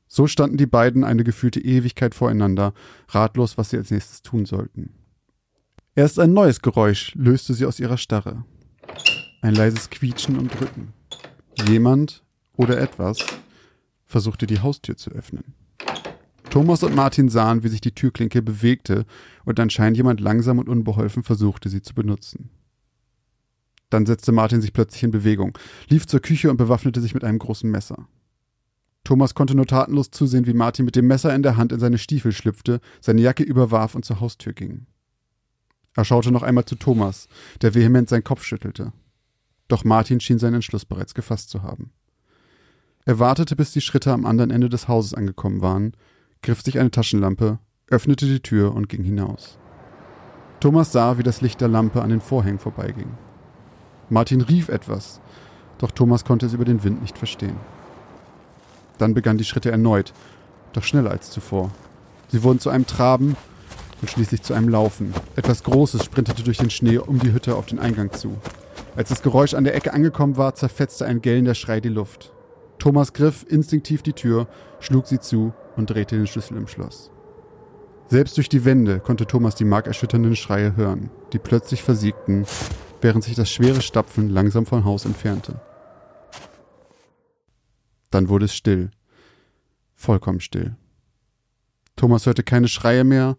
So 0.09 0.27
standen 0.27 0.57
die 0.57 0.67
beiden 0.67 1.05
eine 1.05 1.23
gefühlte 1.23 1.61
Ewigkeit 1.61 2.17
voreinander, 2.17 2.75
ratlos, 3.09 3.57
was 3.57 3.71
sie 3.71 3.77
als 3.77 3.93
nächstes 3.93 4.23
tun 4.23 4.45
sollten. 4.45 4.91
Erst 5.95 6.19
ein 6.19 6.33
neues 6.33 6.63
Geräusch 6.63 7.15
löste 7.15 7.55
sie 7.55 7.65
aus 7.65 7.79
ihrer 7.79 7.97
Starre. 7.97 8.45
Ein 9.41 9.55
leises 9.55 9.89
Quietschen 9.89 10.37
und 10.37 10.53
Drücken. 10.53 10.95
Jemand 11.69 12.25
oder 12.57 12.81
etwas 12.81 13.19
versuchte 14.05 14.49
die 14.49 14.59
Haustür 14.59 14.97
zu 14.97 15.13
öffnen. 15.13 15.55
Thomas 16.55 16.85
und 16.85 16.95
Martin 16.95 17.29
sahen, 17.29 17.65
wie 17.65 17.69
sich 17.69 17.81
die 17.81 17.97
Türklinke 17.97 18.41
bewegte 18.41 19.07
und 19.45 19.59
anscheinend 19.59 19.97
jemand 19.97 20.21
langsam 20.21 20.61
und 20.61 20.69
unbeholfen 20.69 21.25
versuchte, 21.25 21.69
sie 21.69 21.83
zu 21.83 21.95
benutzen. 21.95 22.49
Dann 23.91 24.07
setzte 24.07 24.31
Martin 24.31 24.61
sich 24.61 24.73
plötzlich 24.73 25.03
in 25.03 25.11
Bewegung, 25.11 25.59
lief 25.89 26.07
zur 26.07 26.21
Küche 26.21 26.53
und 26.53 26.57
bewaffnete 26.57 27.01
sich 27.01 27.13
mit 27.13 27.25
einem 27.25 27.41
großen 27.41 27.69
Messer. 27.69 28.07
Thomas 29.03 29.35
konnte 29.35 29.57
nur 29.57 29.67
tatenlos 29.67 30.13
zusehen, 30.13 30.47
wie 30.47 30.55
Martin 30.55 30.85
mit 30.85 30.95
dem 30.95 31.09
Messer 31.09 31.35
in 31.35 31.43
der 31.43 31.57
Hand 31.57 31.73
in 31.73 31.81
seine 31.81 31.99
Stiefel 31.99 32.31
schlüpfte, 32.31 32.81
seine 33.01 33.21
Jacke 33.21 33.43
überwarf 33.43 33.97
und 33.97 34.05
zur 34.05 34.21
Haustür 34.21 34.53
ging. 34.53 34.87
Er 35.97 36.05
schaute 36.05 36.31
noch 36.31 36.45
einmal 36.45 36.67
zu 36.67 36.77
Thomas, 36.77 37.27
der 37.63 37.75
vehement 37.75 38.09
seinen 38.09 38.23
Kopf 38.23 38.45
schüttelte. 38.45 38.93
Doch 39.67 39.83
Martin 39.83 40.21
schien 40.21 40.39
seinen 40.39 40.55
Entschluss 40.55 40.85
bereits 40.85 41.15
gefasst 41.15 41.51
zu 41.51 41.65
haben. 41.65 41.91
Er 43.07 43.19
wartete, 43.19 43.57
bis 43.57 43.73
die 43.73 43.81
Schritte 43.81 44.13
am 44.13 44.25
anderen 44.25 44.53
Ende 44.53 44.69
des 44.69 44.87
Hauses 44.87 45.15
angekommen 45.15 45.61
waren, 45.61 45.95
griff 46.45 46.63
sich 46.63 46.79
eine 46.79 46.91
Taschenlampe, 46.91 47.59
öffnete 47.89 48.27
die 48.27 48.41
Tür 48.41 48.75
und 48.75 48.89
ging 48.89 49.03
hinaus. 49.03 49.59
Thomas 50.61 50.93
sah, 50.93 51.19
wie 51.19 51.23
das 51.23 51.41
Licht 51.41 51.61
der 51.61 51.69
Lampe 51.69 52.03
an 52.03 52.11
den 52.11 52.21
Vorhängen 52.21 52.59
vorbeiging. 52.59 53.09
Martin 54.11 54.43
rief 54.43 54.69
etwas, 54.69 55.21
doch 55.79 55.91
Thomas 55.91 56.25
konnte 56.25 56.47
es 56.47 56.53
über 56.53 56.67
den 56.67 56.85
Wind 56.85 57.01
nicht 57.01 57.19
verstehen. 57.19 57.57
Dann 58.99 59.15
begannen 59.15 59.39
die 59.39 59.45
Schritte 59.45 59.71
erneut, 59.71 60.13
doch 60.75 60.85
schneller 60.85 61.11
als 61.11 61.31
zuvor. 61.31 61.71
Sie 62.29 62.43
wurden 62.43 62.61
zu 62.61 62.71
einem 62.71 62.87
Traben 62.87 63.37
und 64.03 64.11
schließlich 64.11 64.43
zu 64.43 64.53
einem 64.55 64.69
Laufen. 64.69 65.15
Etwas 65.37 65.65
Großes 65.65 66.05
sprintete 66.05 66.43
durch 66.43 66.59
den 66.59 66.71
Schnee 66.71 66.99
um 66.99 67.19
die 67.19 67.33
Hütte 67.33 67.57
auf 67.57 67.67
den 67.67 67.79
Eingang 67.79 68.13
zu. 68.13 68.37
Als 68.97 69.09
das 69.09 69.23
Geräusch 69.23 69.55
an 69.55 69.65
der 69.65 69.75
Ecke 69.75 69.95
angekommen 69.95 70.37
war, 70.37 70.55
zerfetzte 70.55 71.07
ein 71.07 71.23
gellender 71.23 71.55
Schrei 71.55 71.81
die 71.81 71.89
Luft. 71.89 72.33
Thomas 72.79 73.15
griff 73.15 73.47
instinktiv 73.49 74.03
die 74.03 74.13
Tür, 74.13 74.47
schlug 74.81 75.07
sie 75.07 75.21
zu 75.21 75.55
und 75.77 75.91
drehte 75.91 76.17
den 76.17 76.27
Schlüssel 76.27 76.57
im 76.57 76.67
Schloss. 76.67 77.11
Selbst 78.09 78.37
durch 78.37 78.49
die 78.49 78.65
Wände 78.65 79.01
konnte 79.01 79.27
Thomas 79.27 79.55
die 79.55 79.65
markerschütternden 79.65 80.37
Schreie 80.37 80.77
hören, 80.77 81.11
die 81.33 81.39
plötzlich 81.39 81.83
versiegten, 81.83 82.47
während 83.01 83.25
sich 83.25 83.35
das 83.35 83.51
schwere 83.51 83.81
Stapfen 83.81 84.29
langsam 84.29 84.67
vom 84.67 84.85
Haus 84.85 85.05
entfernte. 85.05 85.61
Dann 88.11 88.29
wurde 88.29 88.45
es 88.45 88.55
still, 88.55 88.91
vollkommen 89.95 90.41
still. 90.41 90.77
Thomas 91.97 92.27
hörte 92.27 92.43
keine 92.43 92.69
Schreie 92.69 93.05
mehr, 93.05 93.37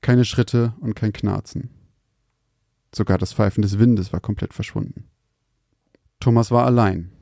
keine 0.00 0.24
Schritte 0.24 0.74
und 0.80 0.94
kein 0.94 1.12
Knarzen. 1.12 1.70
Sogar 2.94 3.18
das 3.18 3.32
Pfeifen 3.32 3.62
des 3.62 3.78
Windes 3.78 4.12
war 4.12 4.20
komplett 4.20 4.54
verschwunden. 4.54 5.08
Thomas 6.20 6.50
war 6.50 6.64
allein. 6.64 7.12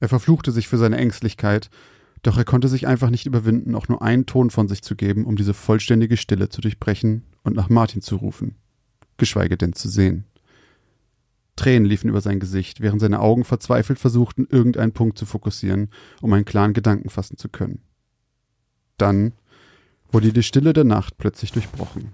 Er 0.00 0.08
verfluchte 0.08 0.52
sich 0.52 0.68
für 0.68 0.78
seine 0.78 0.98
Ängstlichkeit 0.98 1.70
doch 2.22 2.38
er 2.38 2.44
konnte 2.44 2.68
sich 2.68 2.86
einfach 2.86 3.10
nicht 3.10 3.26
überwinden, 3.26 3.74
auch 3.74 3.88
nur 3.88 4.02
einen 4.02 4.26
Ton 4.26 4.50
von 4.50 4.68
sich 4.68 4.82
zu 4.82 4.94
geben, 4.94 5.26
um 5.26 5.36
diese 5.36 5.54
vollständige 5.54 6.16
Stille 6.16 6.48
zu 6.48 6.60
durchbrechen 6.60 7.24
und 7.42 7.56
nach 7.56 7.68
Martin 7.68 8.00
zu 8.00 8.16
rufen, 8.16 8.56
geschweige 9.16 9.56
denn 9.56 9.72
zu 9.72 9.88
sehen. 9.88 10.24
Tränen 11.56 11.84
liefen 11.84 12.08
über 12.08 12.20
sein 12.20 12.40
Gesicht, 12.40 12.80
während 12.80 13.00
seine 13.00 13.20
Augen 13.20 13.44
verzweifelt 13.44 13.98
versuchten, 13.98 14.46
irgendeinen 14.48 14.92
Punkt 14.92 15.18
zu 15.18 15.26
fokussieren, 15.26 15.90
um 16.20 16.32
einen 16.32 16.44
klaren 16.44 16.72
Gedanken 16.72 17.10
fassen 17.10 17.36
zu 17.36 17.48
können. 17.48 17.82
Dann 18.96 19.32
wurde 20.10 20.32
die 20.32 20.42
Stille 20.42 20.72
der 20.72 20.84
Nacht 20.84 21.18
plötzlich 21.18 21.52
durchbrochen. 21.52 22.12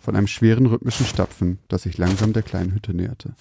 Von 0.00 0.16
einem 0.16 0.26
schweren 0.26 0.66
rhythmischen 0.66 1.06
Stapfen, 1.06 1.58
das 1.68 1.82
sich 1.82 1.98
langsam 1.98 2.32
der 2.32 2.42
kleinen 2.42 2.74
Hütte 2.74 2.94
näherte. 2.94 3.34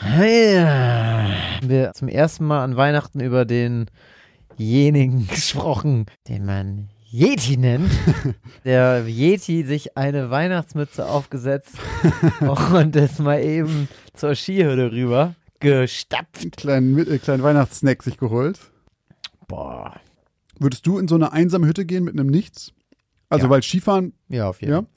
Haben 0.00 1.68
wir 1.68 1.92
zum 1.92 2.08
ersten 2.08 2.44
Mal 2.46 2.64
an 2.64 2.76
Weihnachten 2.76 3.20
über 3.20 3.44
denjenigen 3.44 5.26
gesprochen, 5.28 6.06
den 6.28 6.46
man 6.46 6.88
Yeti 7.10 7.56
nennt. 7.56 7.90
Der 8.64 9.04
Yeti 9.06 9.64
sich 9.64 9.96
eine 9.96 10.30
Weihnachtsmütze 10.30 11.06
aufgesetzt 11.06 11.74
und 12.40 12.96
ist 12.96 13.18
mal 13.18 13.42
eben 13.42 13.88
zur 14.14 14.34
Skihütte 14.34 14.92
rüber 14.92 15.34
gestapft. 15.58 16.40
Einen 16.42 16.50
kleinen, 16.52 16.98
äh, 16.98 17.18
kleinen 17.18 17.42
Weihnachtssnack 17.42 18.02
sich 18.02 18.16
geholt. 18.16 18.58
Boah. 19.48 19.94
Würdest 20.58 20.86
du 20.86 20.98
in 20.98 21.08
so 21.08 21.14
eine 21.16 21.32
einsame 21.32 21.66
Hütte 21.66 21.84
gehen 21.84 22.04
mit 22.04 22.14
einem 22.14 22.28
Nichts? 22.28 22.72
Also, 23.28 23.46
Ja. 23.46 23.50
weil 23.50 23.62
Skifahren, 23.62 24.12
Ja, 24.28 24.48
auf 24.48 24.60
jeden? 24.60 24.72
Fall. 24.74 24.82
Ja, 24.82 24.88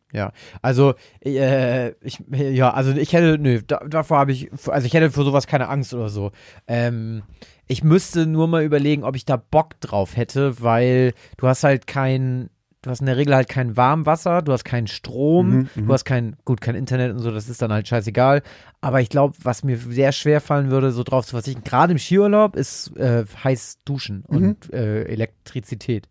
also 0.61 0.93
äh, 1.23 1.91
ich 2.01 2.19
ja, 2.31 2.71
also 2.73 2.91
ich 2.91 3.13
hätte 3.13 3.37
nö, 3.39 3.61
da, 3.65 3.79
davor 3.87 4.17
habe 4.19 4.31
ich 4.31 4.49
also 4.67 4.85
ich 4.85 4.93
hätte 4.93 5.11
für 5.11 5.23
sowas 5.23 5.47
keine 5.47 5.69
Angst 5.69 5.93
oder 5.93 6.09
so. 6.09 6.31
Ähm, 6.67 7.23
ich 7.67 7.83
müsste 7.83 8.25
nur 8.25 8.47
mal 8.47 8.63
überlegen, 8.63 9.03
ob 9.03 9.15
ich 9.15 9.25
da 9.25 9.37
Bock 9.37 9.79
drauf 9.79 10.15
hätte, 10.17 10.61
weil 10.61 11.13
du 11.37 11.47
hast 11.47 11.63
halt 11.63 11.87
kein 11.87 12.49
du 12.81 12.89
hast 12.89 12.99
in 12.99 13.05
der 13.05 13.15
Regel 13.15 13.33
halt 13.33 13.47
kein 13.47 13.77
Warmwasser, 13.77 14.41
du 14.41 14.51
hast 14.51 14.65
keinen 14.65 14.87
Strom, 14.87 15.49
Mhm, 15.49 15.69
mhm. 15.75 15.87
du 15.87 15.93
hast 15.93 16.03
kein 16.03 16.35
gut 16.43 16.59
kein 16.59 16.75
Internet 16.75 17.13
und 17.13 17.19
so, 17.19 17.31
das 17.31 17.47
ist 17.47 17.61
dann 17.61 17.71
halt 17.71 17.87
scheißegal, 17.87 18.41
aber 18.81 18.99
ich 18.99 19.07
glaube, 19.07 19.35
was 19.41 19.63
mir 19.63 19.77
sehr 19.77 20.11
schwer 20.11 20.41
fallen 20.41 20.69
würde, 20.69 20.91
so 20.91 21.03
drauf 21.03 21.25
zu 21.25 21.31
verzichten, 21.31 21.63
gerade 21.63 21.93
im 21.93 21.97
Skiurlaub 21.97 22.57
ist 22.57 22.95
äh, 22.97 23.23
heiß 23.43 23.79
duschen 23.85 24.25
Mhm. 24.27 24.35
und 24.37 24.73
äh, 24.73 25.03
Elektrizität. 25.05 26.09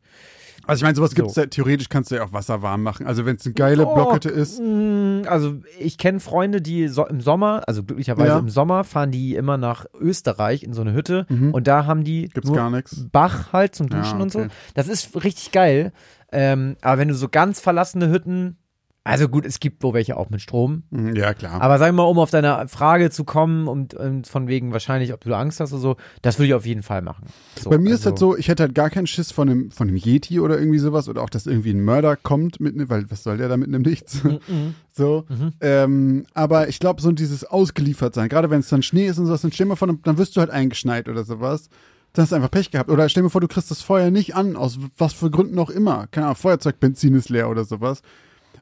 Also 0.66 0.79
ich 0.81 0.83
meine, 0.85 0.94
sowas 0.94 1.14
gibt 1.14 1.29
es 1.29 1.35
So. 1.35 1.40
ja, 1.42 1.46
theoretisch 1.46 1.88
kannst 1.88 2.11
du 2.11 2.14
ja 2.16 2.25
auch 2.25 2.33
Wasser 2.33 2.62
warm 2.62 2.83
machen. 2.83 3.07
Also 3.07 3.25
wenn 3.27 3.37
es 3.37 3.44
eine 3.46 3.55
geile 3.55 3.87
Oh, 3.87 3.94
Blockhütte 3.94 4.29
ist. 4.29 4.61
Mm, 4.61 5.22
Also 5.27 5.61
ich 5.79 5.98
kenne 5.98 6.20
Freunde, 6.20 6.61
die 6.62 6.88
so 6.88 7.07
im 7.07 7.20
Sommer, 7.20 7.62
also 7.66 7.83
glücklicherweise 7.83 8.29
Ja. 8.29 8.38
im 8.38 8.48
Sommer, 8.48 8.85
fahren 8.85 9.11
die 9.11 9.35
immer 9.35 9.57
nach 9.57 9.87
Österreich 9.98 10.62
in 10.62 10.72
so 10.72 10.83
eine 10.83 10.92
Hütte 10.92 11.27
Mhm. 11.29 11.53
und 11.53 11.66
da 11.66 11.87
haben 11.87 12.05
die 12.05 12.29
Gibt's 12.29 12.48
nur 12.48 12.57
gar. 12.57 12.70
Bach 13.12 13.53
halt 13.53 13.75
zum 13.75 13.88
Ja, 13.88 13.98
Duschen 14.01 14.20
und 14.20 14.31
so. 14.33 14.40
okay. 14.40 14.48
Das 14.75 14.88
ist 14.88 15.14
richtig 15.25 15.53
geil. 15.53 15.92
Ähm, 16.31 16.77
aber 16.81 16.98
wenn 16.98 17.09
du 17.09 17.14
so 17.14 17.29
ganz 17.29 17.61
verlassene 17.61 18.09
Hütten, 18.11 18.57
also 19.04 19.28
gut, 19.28 19.44
es 19.44 19.58
gibt 19.58 19.82
wo 19.82 19.92
welche 19.94 20.16
auch 20.16 20.30
mit 20.30 20.40
Strom. 20.40 20.84
Mhm, 20.90 21.16
Ja, 21.16 21.34
klar. 21.34 21.60
Aber 21.60 21.78
sag 21.78 21.92
mal, 21.92 22.04
um 22.04 22.18
auf 22.20 22.30
deine 22.30 22.68
Frage 22.68 23.10
zu 23.10 23.24
kommen 23.24 23.66
und, 23.66 23.94
und 23.94 24.28
von 24.28 24.46
wegen 24.46 24.72
wahrscheinlich, 24.72 25.12
ob 25.12 25.20
du 25.22 25.34
Angst 25.34 25.58
hast 25.58 25.72
oder 25.72 25.82
so, 25.82 25.96
das 26.22 26.38
würde 26.38 26.46
ich 26.48 26.54
auf 26.54 26.64
jeden 26.66 26.82
Fall 26.84 27.02
machen. 27.02 27.26
So, 27.60 27.70
Bei 27.70 27.78
mir 27.78 27.90
ist 27.94 28.00
also- 28.06 28.10
halt 28.10 28.18
so, 28.18 28.36
ich 28.36 28.48
hätte 28.48 28.62
halt 28.62 28.74
gar 28.76 28.90
keinen 28.90 29.06
Schiss 29.08 29.32
von 29.32 29.48
einem, 29.48 29.70
von 29.72 29.88
einem 29.88 29.96
Yeti 29.96 30.38
oder 30.38 30.58
irgendwie 30.58 30.78
sowas 30.78 31.08
oder 31.08 31.22
auch, 31.22 31.30
dass 31.30 31.46
irgendwie 31.46 31.70
ein 31.72 31.80
Mörder 31.84 32.14
kommt 32.16 32.60
mit, 32.60 32.76
ne- 32.76 32.88
weil 32.88 33.10
was 33.10 33.24
soll 33.24 33.38
der 33.38 33.48
da 33.48 33.56
mit 33.56 33.68
einem 33.68 33.82
Nichts? 33.82 34.22
Mhm. 34.22 34.74
so. 34.92 35.24
Ähm, 35.60 36.24
aber 36.34 36.68
ich 36.68 36.78
glaube, 36.78 37.02
so 37.02 37.10
dieses 37.12 37.44
ausgeliefert 37.44 38.14
sein, 38.14 38.28
gerade 38.28 38.50
wenn 38.50 38.60
es 38.60 38.68
dann 38.68 38.82
Schnee 38.82 39.06
ist 39.06 39.18
und 39.18 39.26
sowas, 39.26 39.42
dann 39.42 39.50
stell 39.52 39.66
mal 39.66 39.76
vor, 39.76 39.88
dann 39.88 40.18
wirst 40.18 40.36
du 40.36 40.40
halt 40.40 40.50
eingeschneit 40.50 41.08
oder 41.08 41.24
sowas. 41.24 41.68
Dann 42.12 42.24
hast 42.24 42.30
du 42.32 42.36
einfach 42.36 42.50
Pech 42.50 42.70
gehabt. 42.70 42.90
Oder 42.90 43.08
stell 43.08 43.22
dir 43.22 43.30
vor, 43.30 43.40
du 43.40 43.48
kriegst 43.48 43.70
das 43.70 43.80
Feuer 43.80 44.10
nicht 44.10 44.36
an, 44.36 44.54
aus 44.54 44.78
was 44.98 45.14
für 45.14 45.30
Gründen 45.30 45.58
auch 45.58 45.70
immer. 45.70 46.08
Keine 46.10 46.26
Ahnung, 46.26 46.36
Feuerzeugbenzin 46.36 47.14
ist 47.14 47.30
leer 47.30 47.48
oder 47.48 47.64
sowas. 47.64 48.02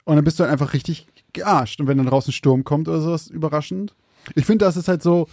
Und 0.05 0.17
dann 0.17 0.25
bist 0.25 0.39
du 0.39 0.45
halt 0.45 0.53
einfach 0.53 0.73
richtig 0.73 1.07
gearscht. 1.33 1.81
Und 1.81 1.87
wenn 1.87 1.99
dann 1.99 2.07
draußen 2.07 2.33
Sturm 2.33 2.65
kommt 2.65 2.89
oder 2.89 3.01
sowas, 3.01 3.29
überraschend. 3.29 3.95
Ich 4.35 4.45
finde, 4.45 4.65
das 4.65 4.77
ist 4.77 4.89
halt 4.89 5.03
so, 5.03 5.29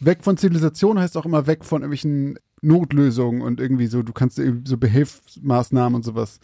weg 0.00 0.22
von 0.22 0.36
Zivilisation 0.36 0.98
heißt 0.98 1.16
auch 1.16 1.26
immer 1.26 1.46
weg 1.46 1.64
von 1.64 1.82
irgendwelchen 1.82 2.38
Notlösungen 2.60 3.42
und 3.42 3.60
irgendwie 3.60 3.86
so, 3.86 4.02
du 4.02 4.12
kannst 4.12 4.40
so 4.64 4.76
Behelfsmaßnahmen 4.76 5.94
und 5.94 6.04
sowas. 6.04 6.40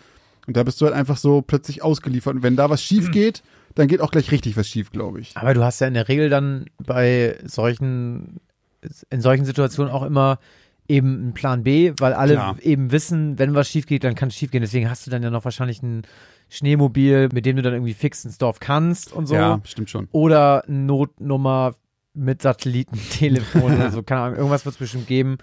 Und 0.47 0.57
da 0.57 0.63
bist 0.63 0.81
du 0.81 0.87
halt 0.87 0.95
einfach 0.95 1.17
so 1.17 1.43
plötzlich 1.43 1.83
ausgeliefert. 1.83 2.37
Und 2.37 2.43
wenn 2.43 2.57
da 2.57 2.71
was 2.71 2.83
schief 2.83 3.11
geht, 3.11 3.43
dann 3.75 3.89
geht 3.89 4.01
auch 4.01 4.11
gleich 4.11 4.31
richtig 4.31 4.57
was 4.57 4.69
schief, 4.69 4.91
glaube 4.93 5.21
ich. 5.21 5.37
Aber 5.37 5.55
du 5.55 5.65
hast 5.65 5.81
ja 5.81 5.87
in 5.87 5.95
der 5.95 6.09
Regel 6.09 6.29
dann 6.29 6.67
bei 6.79 7.39
solchen, 7.45 8.41
in 9.11 9.21
solchen 9.21 9.45
Situationen 9.45 9.93
auch 9.93 10.03
immer 10.03 10.39
eben 10.87 11.15
einen 11.15 11.35
Plan 11.35 11.63
B, 11.63 11.93
weil 11.99 12.13
alle 12.13 12.35
Klar. 12.35 12.57
eben 12.61 12.93
wissen, 12.93 13.39
wenn 13.39 13.55
was 13.55 13.69
schief 13.69 13.87
geht, 13.87 14.05
dann 14.05 14.15
kann 14.15 14.29
es 14.29 14.35
schief 14.35 14.51
gehen. 14.51 14.61
Deswegen 14.61 14.91
hast 14.91 15.07
du 15.07 15.11
dann 15.11 15.23
ja 15.23 15.31
noch 15.31 15.45
wahrscheinlich 15.45 15.83
ein 15.83 16.03
Schneemobil, 16.55 17.29
mit 17.33 17.47
dem 17.47 17.57
du 17.57 17.63
dann 17.63 17.73
irgendwie 17.73 17.95
fix 17.95 18.25
ins 18.25 18.39
Dorf 18.39 18.61
kannst 18.61 19.13
und 19.13 19.27
so. 19.27 19.35
Ja, 19.35 19.61
stimmt 19.65 19.91
schon. 19.91 20.09
Oder 20.13 20.63
Notnummer 20.67 21.75
mit 22.15 22.43
Satellitentelefon 22.43 23.75
oder 23.77 23.91
so. 23.91 24.03
Keine 24.03 24.21
Ahnung, 24.21 24.37
irgendwas 24.39 24.65
wird 24.65 24.75
es 24.75 24.79
bestimmt 24.79 25.07
geben. 25.07 25.39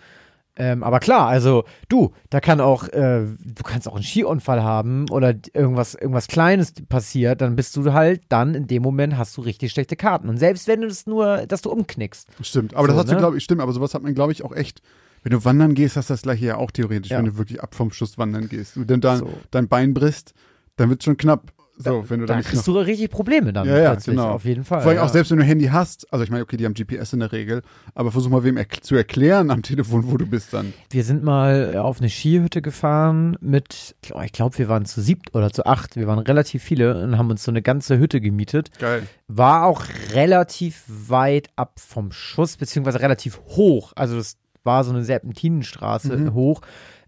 Ähm, 0.58 0.84
aber 0.84 1.00
klar, 1.00 1.28
also 1.28 1.64
du, 1.88 2.12
da 2.30 2.42
kann 2.42 2.60
auch, 2.60 2.84
äh, 2.90 3.26
du 3.26 3.64
kannst 3.64 3.88
auch 3.88 3.96
einen 3.96 4.04
Skiunfall 4.04 4.62
haben 4.64 5.10
oder 5.10 5.34
irgendwas, 5.54 5.96
irgendwas 5.96 6.28
Kleines 6.28 6.74
passiert, 6.90 7.40
dann 7.40 7.56
bist 7.56 7.76
du 7.78 7.94
halt 7.94 8.22
dann 8.28 8.54
in 8.54 8.68
dem 8.68 8.84
Moment 8.84 9.18
hast 9.18 9.36
du 9.38 9.42
richtig 9.42 9.72
schlechte 9.72 9.96
Karten. 9.96 10.28
Und 10.28 10.38
selbst 10.38 10.68
wenn 10.68 10.82
du 10.82 10.88
das 10.90 11.08
nur, 11.08 11.46
dass 11.48 11.62
du 11.62 11.72
umknickst. 11.72 12.28
Stimmt. 12.42 12.74
Aber 12.74 12.88
So, 12.88 12.94
das 12.94 12.98
hast 13.04 13.10
du, 13.10 13.14
ne? 13.14 13.20
glaube 13.20 13.38
ich, 13.38 13.44
stimmt. 13.46 13.62
Aber 13.62 13.72
sowas 13.72 13.94
hat 13.94 14.04
man, 14.04 14.14
glaube 14.14 14.34
ich, 14.34 14.44
auch 14.44 14.52
echt. 14.54 14.82
Wenn 15.24 15.32
du 15.32 15.46
wandern 15.46 15.74
gehst, 15.74 15.96
hast 15.96 16.10
du 16.10 16.14
das 16.16 16.24
gleiche 16.24 16.46
ja 16.48 16.58
auch 16.58 16.72
theoretisch, 16.72 17.12
Ja. 17.12 17.20
wenn 17.20 17.26
du 17.26 17.38
wirklich 17.38 17.62
ab 17.62 17.74
vom 17.76 17.92
Schuss 17.94 18.18
wandern 18.18 18.50
gehst. 18.50 18.76
Und 18.76 18.90
dann 18.90 19.00
dein, 19.02 19.20
So. 19.20 19.30
dein 19.52 19.68
Bein 19.70 19.94
brichst, 19.94 20.34
dann 20.78 20.90
wird 20.90 21.02
es 21.02 21.06
schon 21.06 21.18
knapp. 21.18 21.52
So, 21.78 22.08
wenn 22.10 22.20
du 22.20 22.28
Da 22.28 22.38
noch 22.38 22.44
kriegst 22.44 22.68
du 22.68 22.78
richtig 22.78 23.10
Probleme 23.10 23.54
dann 23.54 23.68
Ja, 23.68 23.80
ja, 23.80 23.96
genau. 23.96 24.34
auf 24.34 24.46
jeden 24.46 24.64
Fall. 24.64 24.82
Vor 24.82 24.90
allem 24.90 24.98
ja. 25.00 25.04
auch 25.04 25.10
selbst 25.10 25.32
wenn 25.32 25.38
du 25.38 25.44
ein 25.44 25.48
Handy 25.48 25.66
hast, 25.66 26.12
also 26.14 26.24
ich 26.24 26.30
meine, 26.30 26.44
okay, 26.44 26.56
die 26.56 26.66
haben 26.66 26.76
GPS 26.76 27.14
in 27.14 27.22
der 27.22 27.32
Regel, 27.32 27.64
aber 27.96 28.12
versuch 28.12 28.30
mal 28.30 28.44
wem 28.44 28.56
erk 28.58 28.84
zu 28.84 28.94
erklären 28.96 29.50
am 29.50 29.64
Telefon, 29.64 30.04
wo 30.12 30.18
du 30.18 30.28
bist 30.28 30.54
dann. 30.54 30.74
Wir 30.92 31.04
sind 31.04 31.24
mal 31.24 31.76
auf 31.78 31.98
eine 32.00 32.10
Skihütte 32.10 32.62
gefahren 32.62 33.36
mit, 33.42 33.96
oh, 34.14 34.22
ich 34.22 34.32
glaube, 34.32 34.60
wir 34.60 34.70
waren 34.70 34.86
zu 34.86 35.02
siebt 35.02 35.34
oder 35.34 35.52
zu 35.52 35.66
acht. 35.66 35.96
Wir 35.96 36.06
waren 36.06 36.20
relativ 36.20 36.62
viele 36.62 37.02
und 37.04 37.18
haben 37.18 37.32
uns 37.32 37.44
so 37.44 37.52
eine 37.52 37.64
ganze 37.64 37.98
Hütte 37.98 38.22
gemietet. 38.22 38.78
Geil. 38.78 39.04
War 39.28 39.66
auch 39.66 39.86
relativ 40.14 40.84
weit 40.88 41.50
ab 41.56 41.80
vom 41.80 42.12
Schuss, 42.12 42.58
beziehungsweise 42.58 43.00
relativ 43.02 43.40
hoch. 43.48 43.94
Also 43.96 44.18
das 44.18 44.38
war 44.64 44.84
so 44.84 44.92
eine 44.92 45.04
Serpentinenstraße 45.04 46.16
Mhm. 46.16 46.34
hoch, 46.36 46.62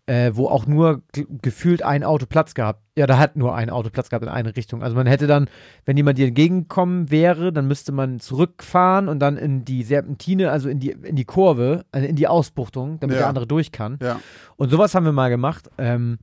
äh, 0.06 0.32
wo 0.34 0.48
auch 0.48 0.66
nur 0.68 1.02
ge- 1.14 1.26
gefühlt 1.42 1.82
ein 1.84 2.04
Auto 2.04 2.26
Platz 2.26 2.54
gehabt. 2.54 2.82
Ja, 2.98 3.08
da 3.08 3.18
hat 3.18 3.36
nur 3.38 3.56
ein 3.56 3.70
Auto 3.70 3.90
Platz 3.90 4.10
gehabt 4.10 4.24
in 4.26 4.30
eine 4.30 4.56
Richtung. 4.56 4.84
Also 4.84 4.96
man 4.96 5.08
hätte 5.08 5.28
dann, 5.28 5.48
wenn 5.86 5.96
jemand 5.98 6.18
dir 6.18 6.28
entgegenkommen 6.28 7.10
wäre, 7.10 7.54
dann 7.54 7.68
müsste 7.68 7.92
man 7.92 8.20
zurückfahren 8.20 9.08
und 9.08 9.20
dann 9.20 9.38
in 9.38 9.64
die 9.66 9.84
Serpentine, 9.84 10.52
also 10.52 10.68
in 10.70 10.80
die, 10.80 10.92
in 10.92 11.16
die 11.16 11.26
Kurve, 11.26 11.86
also 11.92 12.06
in 12.08 12.16
die 12.16 12.28
Ausbuchtung, 12.28 13.00
damit 13.00 13.16
Ja. 13.16 13.22
der 13.22 13.30
andere 13.30 13.48
durch 13.48 13.72
kann. 13.72 13.98
Ja. 14.02 14.20
Und 14.58 14.70
sowas 14.70 14.94
haben 14.94 15.06
wir 15.06 15.14
mal 15.14 15.30
gemacht. 15.30 15.70
Ähm, 15.78 16.20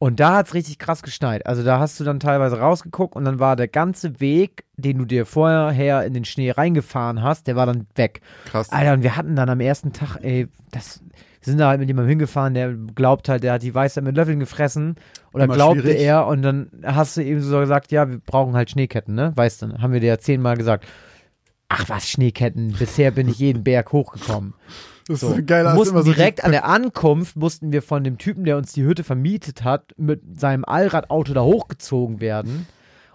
und 0.00 0.18
da 0.18 0.36
hat's 0.36 0.54
richtig 0.54 0.78
krass 0.78 1.02
geschneit. 1.02 1.46
Also 1.46 1.62
da 1.62 1.78
hast 1.78 2.00
du 2.00 2.04
dann 2.04 2.20
teilweise 2.20 2.58
rausgeguckt 2.58 3.14
und 3.14 3.26
dann 3.26 3.38
war 3.38 3.54
der 3.54 3.68
ganze 3.68 4.18
Weg, 4.18 4.64
den 4.78 4.96
du 4.96 5.04
dir 5.04 5.26
vorher 5.26 6.04
in 6.06 6.14
den 6.14 6.24
Schnee 6.24 6.50
reingefahren 6.50 7.22
hast, 7.22 7.46
der 7.46 7.54
war 7.54 7.66
dann 7.66 7.86
weg. 7.96 8.22
Krass. 8.46 8.72
Alter, 8.72 8.94
und 8.94 9.02
wir 9.02 9.18
hatten 9.18 9.36
dann 9.36 9.50
am 9.50 9.60
ersten 9.60 9.92
Tag, 9.92 10.16
ey, 10.22 10.48
das, 10.70 11.02
wir 11.42 11.50
sind 11.50 11.58
da 11.58 11.68
halt 11.68 11.80
mit 11.80 11.88
jemandem 11.90 12.08
hingefahren, 12.08 12.54
der 12.54 12.72
glaubt 12.72 13.28
halt, 13.28 13.42
der 13.42 13.52
hat 13.52 13.62
die 13.62 13.74
Weisheit 13.74 14.02
mit 14.02 14.16
Löffeln 14.16 14.40
gefressen. 14.40 14.96
Oder 15.34 15.44
Immer 15.44 15.54
glaubte 15.54 15.82
schwierig. 15.82 16.00
er 16.00 16.26
und 16.26 16.40
dann 16.40 16.70
hast 16.82 17.18
du 17.18 17.22
eben 17.22 17.42
so 17.42 17.60
gesagt, 17.60 17.92
ja, 17.92 18.08
wir 18.08 18.20
brauchen 18.20 18.54
halt 18.54 18.70
Schneeketten, 18.70 19.14
ne? 19.14 19.32
Weißt 19.36 19.60
du, 19.60 19.82
haben 19.82 19.92
wir 19.92 20.00
dir 20.00 20.06
ja 20.06 20.18
zehnmal 20.18 20.56
gesagt. 20.56 20.86
Ach 21.68 21.90
was, 21.90 22.08
Schneeketten, 22.08 22.72
bisher 22.78 23.10
bin 23.10 23.28
ich 23.28 23.38
jeden 23.38 23.64
Berg 23.64 23.92
hochgekommen. 23.92 24.54
Das 25.10 25.20
So. 25.20 25.32
ist 25.32 25.46
geil. 25.46 25.66
hast 25.66 25.74
du 25.74 25.78
mussten 25.78 25.94
immer 25.94 26.04
so 26.04 26.12
direkt 26.12 26.44
an 26.44 26.52
der 26.52 26.66
Ankunft, 26.66 27.34
mussten 27.34 27.72
wir 27.72 27.82
von 27.82 28.04
dem 28.04 28.16
Typen, 28.16 28.44
der 28.44 28.56
uns 28.56 28.72
die 28.72 28.84
Hütte 28.84 29.02
vermietet 29.02 29.64
hat, 29.64 29.92
mit 29.96 30.38
seinem 30.40 30.64
Allradauto 30.64 31.34
da 31.34 31.42
hochgezogen 31.42 32.20
werden. 32.20 32.66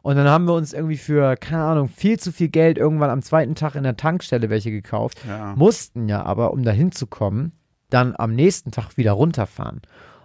Und 0.01 0.17
dann 0.17 0.27
haben 0.27 0.45
wir 0.45 0.53
uns 0.53 0.73
irgendwie 0.73 0.97
für, 0.97 1.37
keine 1.37 1.63
Ahnung, 1.63 1.87
viel 1.87 2.19
zu 2.19 2.33
viel 2.33 2.49
Geld 2.49 2.77
irgendwann 2.77 3.09
am 3.09 3.21
zweiten 3.21 3.55
Tag 3.55 3.75
in 3.75 3.83
der 3.83 3.95
Tankstelle 3.95 4.49
welche 4.49 4.71
gekauft. 4.71 5.19
Ja. 5.25 5.55
Mussten 5.55 6.09
ja 6.09 6.21
aber, 6.23 6.51
um 6.51 6.63
da 6.63 6.71
hinzukommen, 6.71 7.53
dann 7.89 8.13
am 8.17 8.35
nächsten 8.35 8.71
Tag 8.71 8.97
wieder 8.97 9.13
runterfahren. 9.13 9.81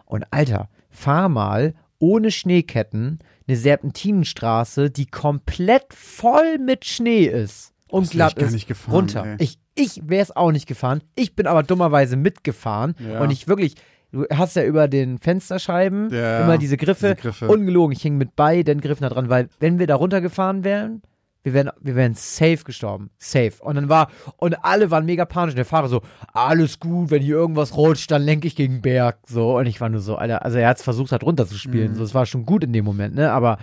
Und 0.06 0.26
Alter, 0.32 0.68
fahr 0.90 1.28
mal 1.28 1.74
ohne 2.00 2.32
Schneeketten 2.32 3.20
eine 3.46 3.56
Serpentinenstraße, 3.56 4.90
die 4.90 5.06
komplett 5.06 5.94
voll 5.94 6.58
mit 6.58 6.84
Schnee 6.84 7.26
ist 7.26 7.69
und 7.90 8.04
Das 8.04 8.10
glatt 8.10 8.38
ist, 8.38 8.52
nicht 8.52 8.66
gefahren, 8.68 8.94
runter. 8.94 9.24
ey. 9.26 9.36
Ich, 9.38 9.58
ich 9.74 10.00
wäre 10.06 10.22
es 10.22 10.34
auch 10.34 10.52
nicht 10.52 10.66
gefahren. 10.66 11.02
Ich 11.16 11.34
bin 11.36 11.46
aber 11.46 11.62
dummerweise 11.62 12.16
mitgefahren 12.16 12.94
Ja. 12.98 13.20
und 13.20 13.30
ich 13.30 13.48
wirklich, 13.48 13.74
du 14.12 14.24
hast 14.32 14.56
ja 14.56 14.64
über 14.64 14.88
den 14.88 15.18
Fensterscheiben 15.18 16.10
Ja, 16.12 16.44
immer 16.44 16.58
diese 16.58 16.76
Griffe, 16.76 17.14
diese 17.14 17.22
Griffe. 17.28 17.48
ungelogen, 17.48 17.92
ich 17.96 18.02
hing 18.02 18.16
mit 18.18 18.36
beiden 18.36 18.80
Griffen 18.80 19.02
da 19.02 19.08
dran, 19.08 19.28
weil 19.28 19.48
wenn 19.58 19.78
wir 19.78 19.86
da 19.86 19.96
runtergefahren 19.96 20.64
wären, 20.64 21.02
wir 21.42 21.54
wären, 21.54 21.70
wir 21.80 21.94
wären 21.96 22.12
safe 22.14 22.64
gestorben. 22.64 23.08
Safe. 23.16 23.52
Und 23.60 23.76
dann 23.76 23.88
war, 23.88 24.08
und 24.36 24.62
alle 24.62 24.90
waren 24.90 25.06
mega 25.06 25.24
panisch. 25.24 25.52
Und 25.54 25.56
der 25.56 25.64
Fahrer 25.64 25.88
so, 25.88 26.02
alles 26.34 26.78
gut, 26.80 27.10
wenn 27.10 27.22
hier 27.22 27.36
irgendwas 27.36 27.74
rutscht, 27.78 28.10
dann 28.10 28.20
lenke 28.22 28.46
ich 28.46 28.56
gegen 28.56 28.74
den 28.74 28.82
Berg. 28.82 29.20
So. 29.26 29.56
Und 29.56 29.64
ich 29.64 29.80
war 29.80 29.88
nur 29.88 30.02
so, 30.02 30.16
Alter, 30.16 30.44
also 30.44 30.58
er 30.58 30.68
hat 30.68 30.76
es 30.76 30.82
versucht, 30.82 31.12
halt 31.12 31.22
runterzuspielen. 31.22 31.92
Mhm. 31.92 31.94
So, 31.96 32.04
es 32.04 32.12
war 32.14 32.26
schon 32.26 32.44
gut 32.44 32.62
in 32.62 32.74
dem 32.74 32.84
Moment, 32.84 33.14
ne? 33.14 33.32
Aber 33.32 33.56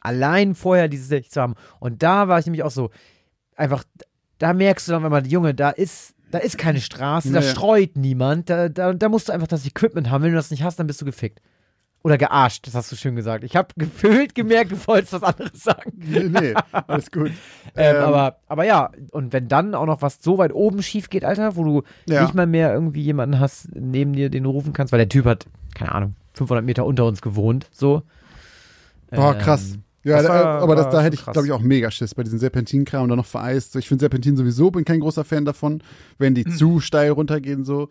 allein 0.00 0.54
vorher 0.54 0.86
diese 0.86 1.06
Sicht 1.06 1.32
zu 1.32 1.40
haben. 1.40 1.54
Und 1.80 2.04
da 2.04 2.28
war 2.28 2.38
ich 2.38 2.46
nämlich 2.46 2.62
auch 2.62 2.70
so, 2.70 2.90
einfach, 3.56 3.84
da 4.38 4.52
merkst 4.52 4.88
du 4.88 4.92
dann, 4.92 5.02
wenn 5.02 5.10
man, 5.12 5.24
Junge, 5.24 5.54
da 5.54 5.70
ist, 5.70 6.14
da 6.30 6.38
ist 6.38 6.58
keine 6.58 6.80
Straße, 6.80 7.30
da 7.32 7.40
Nee. 7.40 7.46
streut 7.46 7.96
niemand, 7.96 8.50
da, 8.50 8.68
da, 8.68 8.92
da 8.92 9.08
musst 9.08 9.28
du 9.28 9.32
einfach 9.32 9.46
das 9.46 9.66
Equipment 9.66 10.10
haben. 10.10 10.22
Wenn 10.24 10.30
du 10.30 10.36
das 10.36 10.50
nicht 10.50 10.62
hast, 10.64 10.78
dann 10.78 10.86
bist 10.86 11.00
du 11.00 11.04
gefickt. 11.04 11.40
Oder 12.02 12.18
gearscht, 12.18 12.66
das 12.66 12.74
hast 12.74 12.92
du 12.92 12.96
schön 12.96 13.16
gesagt. 13.16 13.44
Ich 13.44 13.56
habe 13.56 13.68
gefühlt 13.78 14.34
gemerkt, 14.34 14.72
du 14.72 14.86
wolltest 14.86 15.14
was 15.14 15.22
anderes 15.22 15.62
sagen. 15.64 15.92
Nee, 15.96 16.28
nee, 16.28 16.54
alles 16.86 17.10
gut. 17.10 17.30
Ähm, 17.76 17.96
Ähm, 17.96 18.02
aber, 18.02 18.38
aber 18.46 18.64
ja, 18.64 18.90
und 19.10 19.32
wenn 19.32 19.48
dann 19.48 19.74
auch 19.74 19.86
noch 19.86 20.00
was 20.02 20.18
so 20.22 20.38
weit 20.38 20.52
oben 20.52 20.80
schief 20.82 21.08
geht, 21.10 21.24
Alter, 21.24 21.56
wo 21.56 21.64
du 21.64 21.82
Ja. 22.08 22.22
nicht 22.22 22.34
mal 22.34 22.46
mehr 22.46 22.72
irgendwie 22.72 23.00
jemanden 23.02 23.40
hast 23.40 23.68
neben 23.74 24.12
dir, 24.12 24.28
den 24.30 24.44
du 24.44 24.50
rufen 24.50 24.72
kannst, 24.72 24.92
weil 24.92 24.98
der 24.98 25.08
Typ 25.08 25.24
hat, 25.24 25.46
keine 25.74 25.92
Ahnung, 25.92 26.14
500 26.34 26.64
Meter 26.64 26.84
unter 26.84 27.04
uns 27.06 27.20
gewohnt, 27.22 27.66
so. 27.72 28.02
Boah, 29.10 29.32
Ähm, 29.32 29.38
krass. 29.38 29.78
Ja, 30.04 30.16
das 30.18 30.26
da, 30.26 30.32
war- 30.32 30.62
aber 30.62 30.76
das, 30.76 30.86
war 30.86 30.92
da 30.92 31.02
hätte 31.02 31.16
ich, 31.16 31.24
glaube 31.24 31.46
ich, 31.46 31.52
auch 31.52 31.60
mega 31.60 31.90
Schiss 31.90 32.14
bei 32.14 32.22
diesen 32.22 32.38
Serpentinkram 32.38 33.02
und 33.04 33.08
dann 33.08 33.18
noch 33.18 33.26
vereist. 33.26 33.74
Ich 33.76 33.88
finde 33.88 34.02
Serpentin 34.02 34.36
sowieso, 34.36 34.70
bin 34.70 34.84
kein 34.84 35.00
großer 35.00 35.24
Fan 35.24 35.44
davon, 35.44 35.82
wenn 36.18 36.34
die 36.34 36.44
zu 36.44 36.80
steil 36.80 37.10
runtergehen, 37.10 37.64
so. 37.64 37.88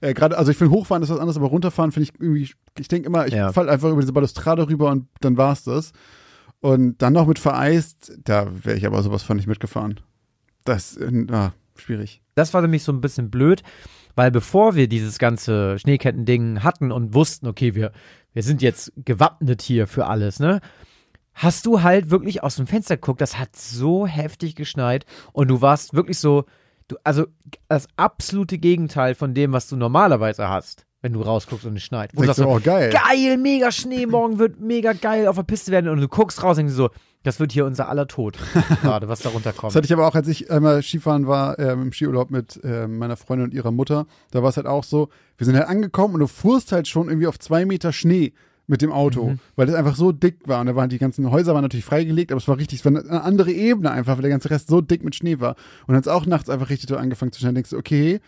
Äh, 0.00 0.12
Gerade, 0.14 0.36
also 0.38 0.50
ich 0.50 0.58
finde 0.58 0.72
Hochfahren 0.74 1.02
ist 1.02 1.08
was 1.08 1.18
anderes, 1.18 1.36
aber 1.38 1.46
runterfahren 1.48 1.90
finde 1.90 2.10
ich 2.10 2.20
irgendwie, 2.20 2.50
ich 2.78 2.88
denke 2.88 3.06
immer, 3.08 3.26
ich 3.26 3.32
Ja. 3.34 3.52
fall 3.52 3.68
einfach 3.68 3.90
über 3.90 4.00
diese 4.02 4.12
Balustrade 4.12 4.68
rüber 4.68 4.90
und 4.90 5.08
dann 5.20 5.36
war's 5.36 5.64
das. 5.64 5.92
Und 6.60 7.00
dann 7.02 7.12
noch 7.12 7.26
mit 7.26 7.38
vereist, 7.38 8.12
da 8.24 8.46
wäre 8.64 8.76
ich 8.76 8.86
aber 8.86 9.02
sowas 9.02 9.22
von 9.22 9.36
nicht 9.36 9.46
mitgefahren. 9.46 10.00
Das, 10.64 10.96
äh, 10.96 11.26
ah, 11.30 11.52
schwierig. 11.76 12.22
Das 12.34 12.52
war 12.54 12.60
nämlich 12.62 12.82
so 12.82 12.92
ein 12.92 13.00
bisschen 13.00 13.30
blöd, 13.30 13.62
weil 14.14 14.30
bevor 14.30 14.74
wir 14.74 14.88
dieses 14.88 15.18
ganze 15.18 15.78
Schneeketten-Ding 15.78 16.62
hatten 16.62 16.92
und 16.92 17.14
wussten, 17.14 17.46
okay, 17.46 17.74
wir, 17.74 17.92
wir 18.34 18.42
sind 18.42 18.62
jetzt 18.62 18.92
gewappnet 19.04 19.62
hier 19.62 19.86
für 19.86 20.06
alles, 20.06 20.40
ne? 20.40 20.60
Hast 21.36 21.66
du 21.66 21.82
halt 21.82 22.10
wirklich 22.10 22.42
aus 22.42 22.56
dem 22.56 22.66
Fenster 22.66 22.96
geguckt, 22.96 23.20
das 23.20 23.38
hat 23.38 23.54
so 23.54 24.06
heftig 24.06 24.56
geschneit 24.56 25.04
und 25.34 25.48
du 25.48 25.60
warst 25.60 25.92
wirklich 25.92 26.18
so, 26.18 26.46
du, 26.88 26.96
also 27.04 27.26
das 27.68 27.88
absolute 27.96 28.56
Gegenteil 28.56 29.14
von 29.14 29.34
dem, 29.34 29.52
was 29.52 29.68
du 29.68 29.76
normalerweise 29.76 30.48
hast, 30.48 30.86
wenn 31.02 31.12
du 31.12 31.20
rausguckst 31.20 31.66
und 31.66 31.76
es 31.76 31.82
schneit. 31.82 32.10
Wo 32.14 32.22
du 32.22 32.26
sagst 32.26 32.40
so, 32.40 32.48
oh, 32.48 32.58
geil. 32.58 32.90
geil, 32.90 33.36
mega 33.36 33.70
Schnee, 33.70 34.06
morgen 34.06 34.38
wird 34.38 34.60
mega 34.60 34.94
geil 34.94 35.28
auf 35.28 35.36
der 35.36 35.42
Piste 35.42 35.72
werden 35.72 35.90
und 35.90 36.00
du 36.00 36.08
guckst 36.08 36.42
raus 36.42 36.56
und 36.56 36.64
denkst 36.64 36.74
so, 36.74 36.88
das 37.22 37.38
wird 37.38 37.52
hier 37.52 37.66
unser 37.66 37.90
aller 37.90 38.06
Tod 38.06 38.38
gerade, 38.82 39.08
was 39.08 39.20
da 39.20 39.28
runterkommt. 39.28 39.72
Das 39.72 39.76
hatte 39.76 39.84
ich 39.84 39.92
aber 39.92 40.08
auch, 40.08 40.14
als 40.14 40.28
ich 40.28 40.50
einmal 40.50 40.82
Skifahren 40.82 41.26
war, 41.26 41.58
ähm, 41.58 41.82
im 41.82 41.92
Skiurlaub 41.92 42.30
mit 42.30 42.58
ähm, 42.64 42.96
meiner 42.96 43.16
Freundin 43.16 43.48
und 43.48 43.52
ihrer 43.52 43.72
Mutter. 43.72 44.06
Da 44.30 44.42
war 44.42 44.48
es 44.48 44.56
halt 44.56 44.66
auch 44.66 44.84
so, 44.84 45.10
wir 45.36 45.44
sind 45.44 45.56
halt 45.56 45.68
angekommen 45.68 46.14
und 46.14 46.20
du 46.20 46.28
fuhrst 46.28 46.72
halt 46.72 46.88
schon 46.88 47.08
irgendwie 47.08 47.26
auf 47.26 47.38
zwei 47.38 47.66
Meter 47.66 47.92
Schnee 47.92 48.32
mit 48.68 48.82
dem 48.82 48.90
Auto, 48.92 49.30
Mhm. 49.30 49.38
weil 49.54 49.66
das 49.66 49.76
einfach 49.76 49.96
so 49.96 50.10
dick 50.12 50.38
war. 50.46 50.60
Und 50.60 50.66
da 50.66 50.74
waren 50.76 50.88
die 50.88 50.98
ganzen 50.98 51.30
Häuser 51.30 51.54
waren 51.54 51.62
natürlich 51.62 51.84
freigelegt, 51.84 52.32
aber 52.32 52.40
es 52.40 52.48
war 52.48 52.58
richtig, 52.58 52.80
es 52.80 52.84
war 52.84 52.92
eine 53.00 53.22
andere 53.22 53.52
Ebene 53.52 53.90
einfach, 53.90 54.16
weil 54.16 54.22
der 54.22 54.30
ganze 54.30 54.50
Rest 54.50 54.68
so 54.68 54.80
dick 54.80 55.04
mit 55.04 55.14
Schnee 55.14 55.38
war. 55.40 55.50
Und 55.82 55.88
dann 55.88 55.96
hat 55.96 56.02
es 56.06 56.08
auch 56.12 56.26
nachts 56.26 56.50
einfach 56.50 56.68
richtig 56.70 56.90
angefangen 56.96 57.32
zu 57.32 57.40
schneien. 57.40 57.54
Denkst 57.54 57.70
du, 57.70 57.76
okay, 57.78 58.20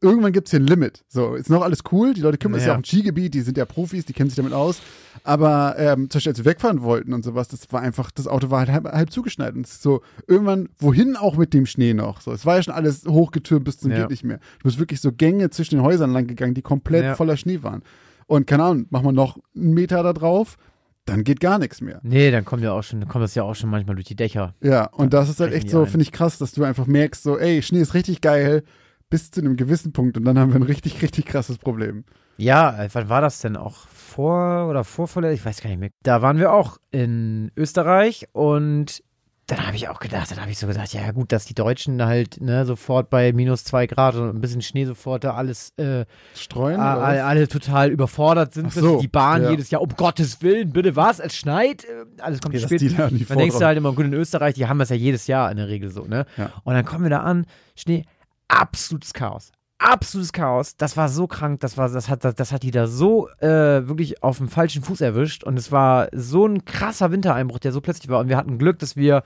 irgendwann 0.00 0.32
gibt 0.32 0.48
es 0.48 0.50
hier 0.50 0.60
ein 0.60 0.66
Limit. 0.66 1.02
So, 1.08 1.34
ist 1.34 1.48
noch 1.48 1.62
alles 1.62 1.80
cool, 1.92 2.12
die 2.12 2.20
Leute 2.20 2.36
kümmern, 2.36 2.58
ist 2.58 2.64
ja 2.66 2.72
Ja. 2.72 2.74
auch 2.74 2.78
ein 2.80 2.84
Skigebiet, 2.84 3.32
die 3.32 3.40
sind 3.40 3.56
ja 3.56 3.64
Profis, 3.64 4.04
die 4.04 4.12
kennen 4.12 4.28
sich 4.28 4.36
damit 4.36 4.52
aus. 4.52 4.80
Aber 5.22 5.76
ähm, 5.78 6.10
zum 6.10 6.18
Beispiel, 6.18 6.30
als 6.32 6.38
wir 6.38 6.44
wegfahren 6.44 6.82
wollten 6.82 7.14
und 7.14 7.24
sowas, 7.24 7.48
das 7.48 7.60
war 7.70 7.80
einfach, 7.80 8.10
das 8.10 8.26
Auto 8.28 8.50
war 8.50 8.60
halt 8.60 8.70
halb, 8.70 8.84
halb 8.84 9.10
zugeschneit. 9.10 9.54
Und 9.54 9.66
es 9.66 9.72
ist 9.74 9.82
so, 9.82 10.02
irgendwann, 10.26 10.68
wohin 10.78 11.16
auch 11.16 11.36
mit 11.38 11.54
dem 11.54 11.64
Schnee 11.64 11.94
noch? 11.94 12.20
So, 12.20 12.32
es 12.32 12.44
war 12.44 12.56
ja 12.56 12.62
schon 12.62 12.74
alles 12.74 13.06
hochgetürmt 13.06 13.64
bis 13.64 13.78
zum 13.78 13.92
Ja. 13.92 14.00
geht 14.00 14.10
nicht 14.10 14.24
mehr. 14.24 14.38
Du 14.58 14.64
bist 14.64 14.78
wirklich 14.78 15.00
so 15.00 15.10
Gänge 15.10 15.48
zwischen 15.50 15.76
den 15.76 15.82
Häusern 15.84 16.12
lang 16.12 16.26
gegangen, 16.26 16.52
die 16.54 16.62
komplett 16.62 17.04
Ja. 17.04 17.14
voller 17.14 17.36
Schnee 17.38 17.62
waren. 17.62 17.82
Und 18.26 18.46
keine 18.46 18.64
Ahnung, 18.64 18.86
machen 18.90 19.06
wir 19.06 19.12
noch 19.12 19.38
einen 19.54 19.74
Meter 19.74 20.02
da 20.02 20.12
drauf, 20.12 20.56
dann 21.04 21.24
geht 21.24 21.40
gar 21.40 21.58
nichts 21.58 21.80
mehr. 21.80 22.00
Nee, 22.02 22.30
dann 22.30 22.44
kommt 22.44 22.62
ja 22.62 22.72
auch 22.72 22.82
schon, 22.82 23.06
kommt 23.08 23.22
das 23.22 23.34
ja 23.34 23.42
auch 23.42 23.54
schon 23.54 23.70
manchmal 23.70 23.96
durch 23.96 24.06
die 24.06 24.16
Dächer. 24.16 24.54
Ja, 24.62 24.86
und 24.86 25.12
das 25.12 25.28
ist 25.28 25.40
halt 25.40 25.52
echt 25.52 25.68
so, 25.68 25.84
finde 25.84 26.02
ich 26.02 26.12
krass, 26.12 26.38
dass 26.38 26.52
du 26.52 26.64
einfach 26.64 26.86
merkst, 26.86 27.22
so, 27.22 27.38
ey, 27.38 27.62
Schnee 27.62 27.80
ist 27.80 27.94
richtig 27.94 28.20
geil, 28.20 28.62
bis 29.10 29.30
zu 29.30 29.40
einem 29.40 29.56
gewissen 29.56 29.92
Punkt 29.92 30.16
und 30.16 30.24
dann 30.24 30.38
haben 30.38 30.52
wir 30.52 30.60
ein 30.60 30.64
richtig, 30.64 31.02
richtig 31.02 31.26
krasses 31.26 31.58
Problem. 31.58 32.04
Ja, 32.36 32.82
äh, 32.82 32.88
wann 32.92 33.08
war 33.08 33.20
das 33.20 33.40
denn 33.40 33.56
auch? 33.56 33.86
Vor 33.88 34.68
oder 34.68 34.82
vorvorletztes? 34.82 35.40
Ich 35.40 35.46
weiß 35.46 35.60
gar 35.62 35.70
nicht 35.70 35.78
mehr. 35.78 35.90
Da 36.02 36.22
waren 36.22 36.38
wir 36.38 36.52
auch 36.52 36.78
in 36.90 37.52
Österreich 37.56 38.28
und 38.32 39.02
dann 39.46 39.66
habe 39.66 39.76
ich 39.76 39.88
auch 39.88 40.00
gedacht, 40.00 40.30
dann 40.30 40.40
habe 40.40 40.50
ich 40.50 40.58
so 40.58 40.66
gesagt, 40.66 40.94
ja 40.94 41.10
gut, 41.12 41.30
dass 41.30 41.44
die 41.44 41.54
Deutschen 41.54 42.02
halt 42.04 42.40
ne, 42.40 42.64
sofort 42.64 43.10
bei 43.10 43.32
minus 43.32 43.64
zwei 43.64 43.86
Grad 43.86 44.14
und 44.14 44.28
ein 44.30 44.40
bisschen 44.40 44.62
Schnee 44.62 44.86
sofort 44.86 45.22
da 45.24 45.34
alles 45.34 45.70
äh, 45.76 46.06
Streuen? 46.34 46.80
a- 46.80 46.96
was? 47.00 47.20
alle, 47.20 47.46
total 47.48 47.90
überfordert 47.90 48.54
sind. 48.54 48.72
So, 48.72 49.00
die 49.00 49.08
Bahn 49.08 49.42
ja. 49.42 49.50
jedes 49.50 49.70
Jahr, 49.70 49.82
um 49.82 49.88
Gottes 49.90 50.40
Willen, 50.42 50.72
bitte 50.72 50.96
was? 50.96 51.18
Es 51.20 51.36
schneit, 51.36 51.84
äh, 51.84 52.04
alles 52.22 52.40
kommt 52.40 52.54
Ja, 52.54 52.60
spät. 52.60 52.80
die 52.80 52.94
da 52.94 53.10
nicht 53.10 53.28
Dann 53.30 53.38
denkst 53.38 53.58
du 53.58 53.64
halt 53.66 53.76
immer, 53.76 53.92
gut, 53.92 54.06
in 54.06 54.14
Österreich, 54.14 54.54
die 54.54 54.66
haben 54.66 54.78
das 54.78 54.88
ja 54.88 54.96
jedes 54.96 55.26
Jahr 55.26 55.50
in 55.50 55.58
der 55.58 55.68
Regel 55.68 55.90
so, 55.90 56.04
ne? 56.06 56.24
Ja. 56.38 56.50
Und 56.64 56.74
dann 56.74 56.84
kommen 56.84 57.02
wir 57.04 57.10
da 57.10 57.20
an, 57.20 57.46
Schnee, 57.76 58.04
absolutes 58.48 59.12
Chaos. 59.12 59.52
Absolutes 59.78 60.32
Chaos. 60.32 60.76
Das 60.76 60.96
war 60.96 61.08
so 61.08 61.26
krank, 61.26 61.60
das 61.60 61.76
war, 61.76 61.88
das 61.88 62.08
hat, 62.08 62.24
das, 62.24 62.34
das 62.36 62.52
hat 62.52 62.62
die 62.62 62.70
da 62.70 62.86
so 62.86 63.28
äh, 63.40 63.86
wirklich 63.86 64.22
auf 64.22 64.38
dem 64.38 64.48
falschen 64.48 64.82
Fuß 64.82 65.00
erwischt. 65.00 65.44
Und 65.44 65.58
es 65.58 65.72
war 65.72 66.08
so 66.12 66.46
ein 66.46 66.64
krasser 66.64 67.10
Wintereinbruch, 67.10 67.58
der 67.58 67.72
so 67.72 67.80
plötzlich 67.80 68.08
war. 68.08 68.20
Und 68.20 68.28
wir 68.28 68.36
hatten 68.36 68.56
Glück, 68.58 68.78
dass 68.78 68.96
wir 68.96 69.22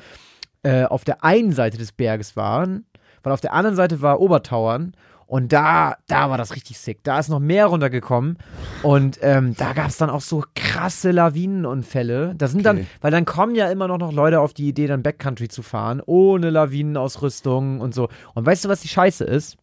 äh, 0.62 0.84
auf 0.84 1.04
der 1.04 1.22
einen 1.22 1.52
Seite 1.52 1.78
des 1.78 1.92
Berges 1.92 2.34
waren, 2.34 2.86
weil 3.22 3.32
auf 3.32 3.40
der 3.40 3.52
anderen 3.52 3.76
Seite 3.76 4.00
war 4.02 4.20
Obertauern. 4.20 4.94
Und 5.26 5.52
da, 5.52 5.96
da 6.06 6.30
war 6.30 6.38
das 6.38 6.56
richtig 6.56 6.78
sick. 6.78 7.04
Da 7.04 7.18
ist 7.18 7.28
noch 7.28 7.38
mehr 7.38 7.66
runtergekommen. 7.66 8.38
Und 8.82 9.18
ähm, 9.20 9.54
da 9.58 9.74
gab 9.74 9.88
es 9.88 9.98
dann 9.98 10.08
auch 10.08 10.22
so 10.22 10.42
krasse 10.56 11.10
Lawinenunfälle. 11.10 12.34
Da 12.34 12.48
sind 12.48 12.64
dann, 12.64 12.78
Okay. 12.78 12.86
weil 13.02 13.10
dann 13.10 13.26
kommen 13.26 13.54
ja 13.54 13.70
immer 13.70 13.86
noch, 13.88 13.98
noch 13.98 14.10
Leute 14.12 14.40
auf 14.40 14.54
die 14.54 14.66
Idee, 14.68 14.86
dann 14.86 15.02
Backcountry 15.02 15.48
zu 15.48 15.62
fahren, 15.62 16.00
ohne 16.06 16.48
Lawinenausrüstung 16.48 17.80
und 17.82 17.94
so. 17.94 18.08
Und 18.34 18.46
weißt 18.46 18.64
du, 18.64 18.68
was 18.70 18.80
die 18.80 18.88
Scheiße 18.88 19.24
ist? 19.24 19.58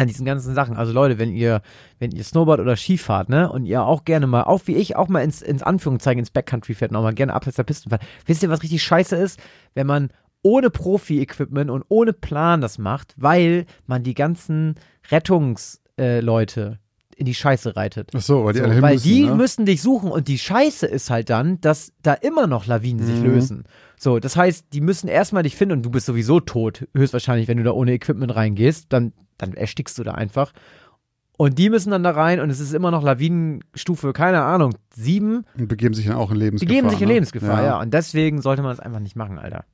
An 0.00 0.08
diesen 0.08 0.24
ganzen 0.24 0.54
Sachen. 0.54 0.78
Also 0.78 0.94
Leute, 0.94 1.18
wenn 1.18 1.30
ihr, 1.30 1.60
wenn 1.98 2.10
ihr 2.10 2.24
Snowboard 2.24 2.58
oder 2.58 2.74
Ski 2.74 2.96
fahrt, 2.96 3.28
ne, 3.28 3.52
und 3.52 3.66
ihr 3.66 3.82
auch 3.82 4.06
gerne 4.06 4.26
mal, 4.26 4.44
auch 4.44 4.62
wie 4.64 4.76
ich, 4.76 4.96
auch 4.96 5.08
mal 5.08 5.20
ins, 5.20 5.42
ins 5.42 5.62
Anführungszeichen 5.62 6.20
ins 6.20 6.30
Backcountry 6.30 6.72
fährt 6.72 6.90
und 6.90 6.96
auch 6.96 7.02
mal 7.02 7.12
gerne 7.12 7.34
abseits 7.34 7.56
der 7.56 7.64
Pisten 7.64 7.90
fährt. 7.90 8.02
Wisst 8.24 8.42
ihr, 8.42 8.48
was 8.48 8.62
richtig 8.62 8.82
scheiße 8.82 9.14
ist? 9.14 9.38
Wenn 9.74 9.86
man 9.86 10.08
ohne 10.40 10.70
Profi-Equipment 10.70 11.70
und 11.70 11.84
ohne 11.88 12.14
Plan 12.14 12.62
das 12.62 12.78
macht, 12.78 13.14
weil 13.18 13.66
man 13.86 14.02
die 14.02 14.14
ganzen 14.14 14.76
Rettungsleute 15.10 16.78
äh, 16.80 16.89
in 17.20 17.26
die 17.26 17.34
Scheiße 17.34 17.76
reitet. 17.76 18.10
Ach 18.16 18.20
so, 18.20 18.44
weil 18.44 18.54
die 18.54 18.58
So, 18.58 18.64
alle 18.64 18.74
hin 18.74 18.82
weil 18.82 18.94
müssen, 18.94 19.08
die 19.08 19.26
ne? 19.26 19.34
müssen 19.36 19.66
dich 19.66 19.82
suchen 19.82 20.10
und 20.10 20.26
die 20.26 20.38
Scheiße 20.38 20.86
ist 20.86 21.10
halt 21.10 21.30
dann, 21.30 21.60
dass 21.60 21.92
da 22.02 22.14
immer 22.14 22.46
noch 22.46 22.66
Lawinen 22.66 23.04
sich 23.06 23.18
Mhm. 23.20 23.24
lösen. 23.26 23.64
So, 23.98 24.18
das 24.18 24.36
heißt, 24.36 24.66
die 24.72 24.80
müssen 24.80 25.08
erstmal 25.08 25.42
dich 25.42 25.54
finden 25.56 25.76
und 25.78 25.82
du 25.82 25.90
bist 25.90 26.06
sowieso 26.06 26.40
tot, 26.40 26.88
höchstwahrscheinlich, 26.96 27.46
wenn 27.46 27.58
du 27.58 27.62
da 27.62 27.72
ohne 27.72 27.92
Equipment 27.92 28.34
reingehst, 28.34 28.86
dann, 28.88 29.12
dann 29.38 29.52
erstickst 29.54 29.98
du 29.98 30.02
da 30.02 30.12
einfach. 30.12 30.52
Und 31.36 31.58
die 31.58 31.70
müssen 31.70 31.90
dann 31.90 32.02
da 32.02 32.10
rein 32.10 32.40
und 32.40 32.50
es 32.50 32.60
ist 32.60 32.74
immer 32.74 32.90
noch 32.90 33.02
Lawinenstufe, 33.02 34.12
keine 34.12 34.42
Ahnung, 34.42 34.74
sieben. 34.94 35.44
Und 35.58 35.68
begeben 35.68 35.94
sich 35.94 36.06
dann 36.06 36.16
auch 36.16 36.30
in 36.30 36.36
Lebensgefahr. 36.36 36.74
geben 36.74 36.90
sich 36.90 37.00
in 37.00 37.08
ne? 37.08 37.14
Lebensgefahr, 37.14 37.62
ja. 37.64 37.80
Und 37.80 37.94
deswegen 37.94 38.42
sollte 38.42 38.62
man 38.62 38.72
das 38.72 38.80
einfach 38.80 39.00
nicht 39.00 39.16
machen, 39.16 39.38
Alter. 39.38 39.64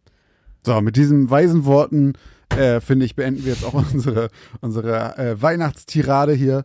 So, 0.65 0.81
mit 0.81 0.97
diesen 0.97 1.29
weisen 1.31 1.65
Worten, 1.65 2.13
äh, 2.57 2.81
finde 2.81 3.05
ich, 3.07 3.17
beenden 3.17 3.45
wir 3.45 3.53
jetzt 3.53 3.65
auch 3.65 3.75
unsere, 3.93 4.31
unsere 4.61 5.17
äh, 5.19 5.41
Weihnachtstirade 5.43 6.33
hier. 6.35 6.65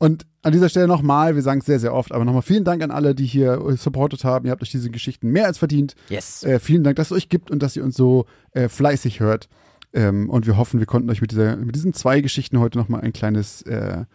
Und 0.00 0.26
an 0.40 0.52
dieser 0.52 0.70
Stelle 0.70 0.88
nochmal, 0.88 1.34
wir 1.34 1.42
sagen 1.42 1.60
es 1.60 1.66
sehr, 1.66 1.78
sehr 1.78 1.92
oft, 1.92 2.12
aber 2.12 2.24
nochmal 2.24 2.40
vielen 2.40 2.64
Dank 2.64 2.82
an 2.82 2.90
alle, 2.90 3.14
die 3.14 3.26
hier 3.26 3.60
äh, 3.60 3.76
supportet 3.76 4.24
haben. 4.24 4.46
Ihr 4.46 4.50
habt 4.50 4.62
euch 4.62 4.70
diese 4.70 4.90
Geschichten 4.90 5.28
mehr 5.28 5.44
als 5.44 5.58
verdient. 5.58 5.94
Yes. 6.08 6.42
Äh, 6.42 6.58
vielen 6.58 6.82
Dank, 6.82 6.96
dass 6.96 7.08
es 7.10 7.16
euch 7.16 7.28
gibt 7.28 7.50
und 7.50 7.62
dass 7.62 7.76
ihr 7.76 7.84
uns 7.84 7.96
so 7.96 8.24
äh, 8.52 8.70
fleißig 8.70 9.20
hört. 9.20 9.50
Ähm, 9.92 10.30
und 10.30 10.46
wir 10.46 10.56
hoffen, 10.56 10.80
wir 10.80 10.86
konnten 10.86 11.10
euch 11.10 11.20
mit, 11.20 11.32
dieser, 11.32 11.54
mit 11.56 11.74
diesen 11.74 11.92
zwei 11.92 12.22
Geschichten 12.22 12.60
heute 12.60 12.78
nochmal 12.78 13.02
ein 13.02 13.12
kleines, 13.12 13.60
äh, 13.62 14.06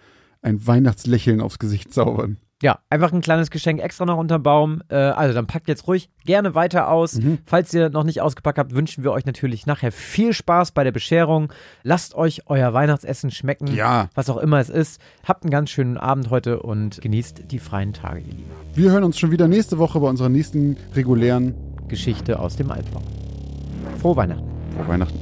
ein 0.42 0.66
Weihnachtslächeln 0.66 1.40
aufs 1.40 1.60
Gesicht 1.60 1.94
zaubern. 1.94 2.38
Ja, 2.62 2.80
einfach 2.90 3.12
ein 3.12 3.20
kleines 3.22 3.50
Geschenk 3.52 3.82
extra 3.82 4.06
noch 4.06 4.18
unterm 4.18 4.42
Baum. 4.42 4.82
Äh, 4.88 4.96
also 4.96 5.34
dann 5.34 5.46
packt 5.46 5.68
jetzt 5.68 5.88
ruhig 5.88 6.10
gerne 6.26 6.56
weiter 6.56 6.90
aus. 6.90 7.16
Mhm. 7.16 7.40
Falls 7.46 7.74
ihr 7.74 7.90
noch 7.90 8.04
nicht 8.06 8.22
ausgepackt 8.22 8.58
habt, 8.58 8.74
wünschen 8.74 9.04
wir 9.04 9.12
euch 9.12 9.26
natürlich 9.26 9.66
nachher 9.66 9.92
viel 9.92 10.32
Spaß 10.32 10.72
bei 10.72 10.84
der 10.86 10.94
Bescherung. 10.94 11.52
Lasst 11.84 12.16
euch 12.16 12.44
euer 12.48 12.74
Weihnachtsessen 12.74 13.30
schmecken, 13.32 13.68
Ja. 13.76 14.10
was 14.16 14.30
auch 14.30 14.38
immer 14.38 14.60
es 14.60 14.70
ist. 14.70 15.02
Habt 15.26 15.44
einen 15.44 15.52
ganz 15.52 15.70
schönen 15.70 15.98
Abend 15.98 16.30
heute 16.30 16.62
und 16.62 17.02
genießt 17.02 17.52
die 17.52 17.60
freien 17.60 17.92
Tage, 17.92 18.20
ihr 18.22 18.28
Lieben. 18.34 18.52
Wir 18.74 18.92
hören 18.92 19.04
uns 19.04 19.20
schon 19.20 19.32
wieder 19.32 19.48
nächste 19.50 19.78
Woche 19.78 20.00
bei 20.00 20.08
unserer 20.08 20.30
nächsten 20.30 20.78
regulären 20.96 21.54
Geschichte 21.90 22.40
aus 22.40 22.56
dem 22.56 22.72
Altbau. 22.72 23.02
Frohe 24.02 24.16
Weihnachten. 24.16 24.48
Vor 24.78 24.88
Weihnachten. 24.88 25.20